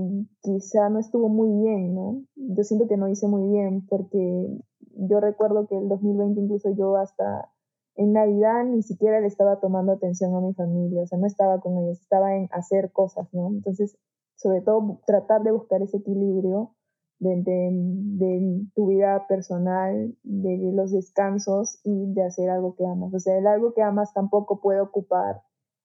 [0.41, 2.24] quizá no estuvo muy bien, ¿no?
[2.36, 4.58] Yo siento que no hice muy bien porque
[4.97, 7.51] yo recuerdo que el 2020 incluso yo hasta
[7.95, 11.59] en Navidad ni siquiera le estaba tomando atención a mi familia, o sea, no estaba
[11.61, 13.47] con ellos, estaba en hacer cosas, ¿no?
[13.47, 13.97] Entonces,
[14.35, 16.75] sobre todo tratar de buscar ese equilibrio
[17.19, 23.13] de, tu vida personal, de los descansos y de hacer algo que amas.
[23.13, 25.41] O sea, el algo que amas tampoco puede ocupar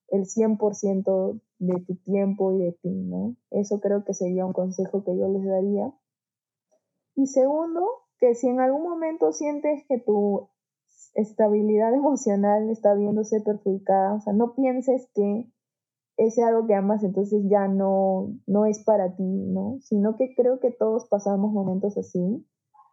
[0.08, 3.36] el 100% de tu tiempo y de ti, ¿no?
[3.50, 5.94] Eso creo que sería un consejo que yo les daría.
[7.14, 7.86] Y segundo,
[8.18, 10.48] que si en algún momento sientes que tu
[11.14, 15.50] estabilidad emocional está viéndose perjudicada, o sea, no pienses que
[16.16, 19.78] ese algo que amas entonces ya no, no es para ti, ¿no?
[19.80, 22.46] Sino que creo que todos pasamos momentos así,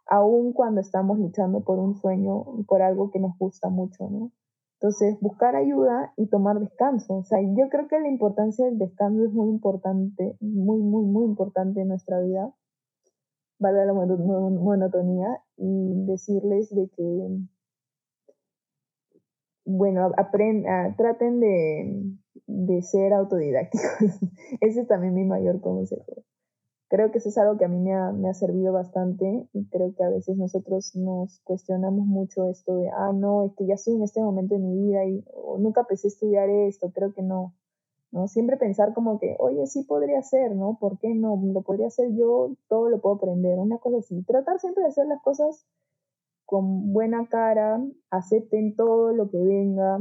[0.06, 4.32] aun cuando estamos luchando por un sueño, por algo que nos gusta mucho, ¿no?
[4.80, 7.16] Entonces, buscar ayuda y tomar descanso.
[7.16, 11.24] O sea, yo creo que la importancia del descanso es muy importante, muy, muy, muy
[11.24, 12.54] importante en nuestra vida.
[13.58, 17.28] Valga la monotonía y decirles de que,
[19.68, 20.64] bueno, aprend
[20.96, 22.16] traten de,
[22.46, 23.86] de ser autodidácticos.
[24.60, 26.24] Ese es también mi mayor consejo.
[26.88, 29.68] Creo que eso es algo que a mí me ha, me ha, servido bastante y
[29.68, 33.74] creo que a veces nosotros nos cuestionamos mucho esto de, ah, no, es que ya
[33.74, 35.22] estoy en este momento de mi vida y
[35.58, 37.54] nunca pensé estudiar esto, creo que no.
[38.10, 38.26] ¿no?
[38.26, 40.78] Siempre pensar como que, oye, sí podría ser, ¿no?
[40.80, 41.38] ¿Por qué no?
[41.52, 44.22] Lo podría hacer yo, todo lo puedo aprender, una cosa así.
[44.22, 45.66] Tratar siempre de hacer las cosas
[46.48, 47.78] con buena cara,
[48.08, 49.98] acepten todo lo que venga,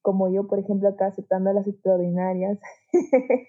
[0.00, 2.58] como yo, por ejemplo, acá aceptando las extraordinarias.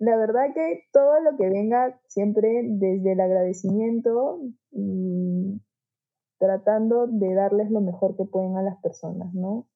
[0.00, 4.40] La verdad que todo lo que venga siempre desde el agradecimiento
[4.72, 5.60] y
[6.40, 9.68] tratando de darles lo mejor que pueden a las personas, ¿no?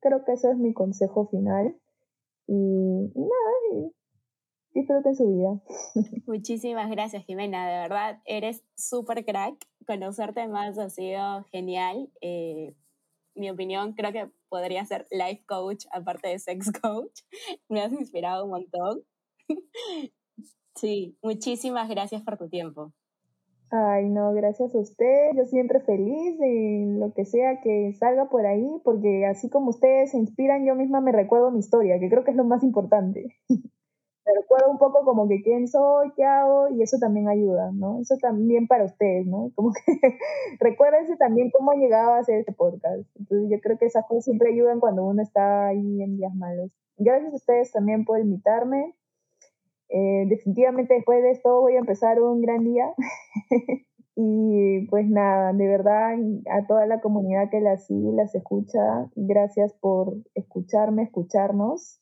[0.00, 1.74] Creo que ese es mi consejo final.
[2.46, 3.90] Y nada,
[4.80, 5.60] disfruten su vida.
[6.26, 7.68] Muchísimas gracias, Jimena.
[7.68, 9.54] De verdad, eres súper crack.
[9.86, 12.10] Conocerte más ha sido genial.
[12.20, 12.74] Eh,
[13.34, 17.20] mi opinión, creo que podría ser life coach aparte de sex coach.
[17.68, 19.02] Me has inspirado un montón.
[20.74, 22.92] Sí, muchísimas gracias por tu tiempo.
[23.70, 25.30] Ay, no, gracias a usted.
[25.36, 30.12] Yo siempre feliz de lo que sea que salga por ahí, porque así como ustedes
[30.12, 33.36] se inspiran, yo misma me recuerdo mi historia, que creo que es lo más importante.
[34.34, 38.00] recuerdo un poco como que quién soy, qué hago, y eso también ayuda, ¿no?
[38.00, 39.50] Eso también para ustedes, ¿no?
[39.56, 40.18] Como que
[40.60, 43.08] recuérdense también cómo han llegado a hacer este podcast.
[43.16, 46.70] Entonces yo creo que esas cosas siempre ayudan cuando uno está ahí en días malos.
[46.96, 48.94] Gracias a ustedes también por invitarme.
[49.90, 52.92] Eh, definitivamente después de esto voy a empezar un gran día.
[54.16, 56.16] y pues nada, de verdad
[56.50, 62.00] a toda la comunidad que las sigue, las escucha, gracias por escucharme, escucharnos.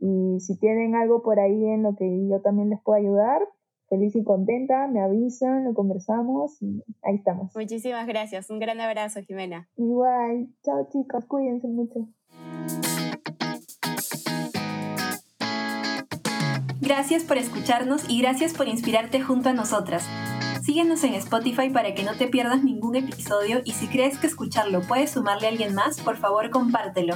[0.00, 3.42] Y si tienen algo por ahí en lo que yo también les puedo ayudar,
[3.88, 7.54] feliz y contenta, me avisan, lo conversamos y ahí estamos.
[7.54, 9.68] Muchísimas gracias, un gran abrazo Jimena.
[9.76, 12.08] Igual, chao chicos, cuídense mucho.
[16.80, 20.06] Gracias por escucharnos y gracias por inspirarte junto a nosotras.
[20.62, 24.80] Síguenos en Spotify para que no te pierdas ningún episodio y si crees que escucharlo
[24.82, 27.14] puede sumarle a alguien más, por favor compártelo.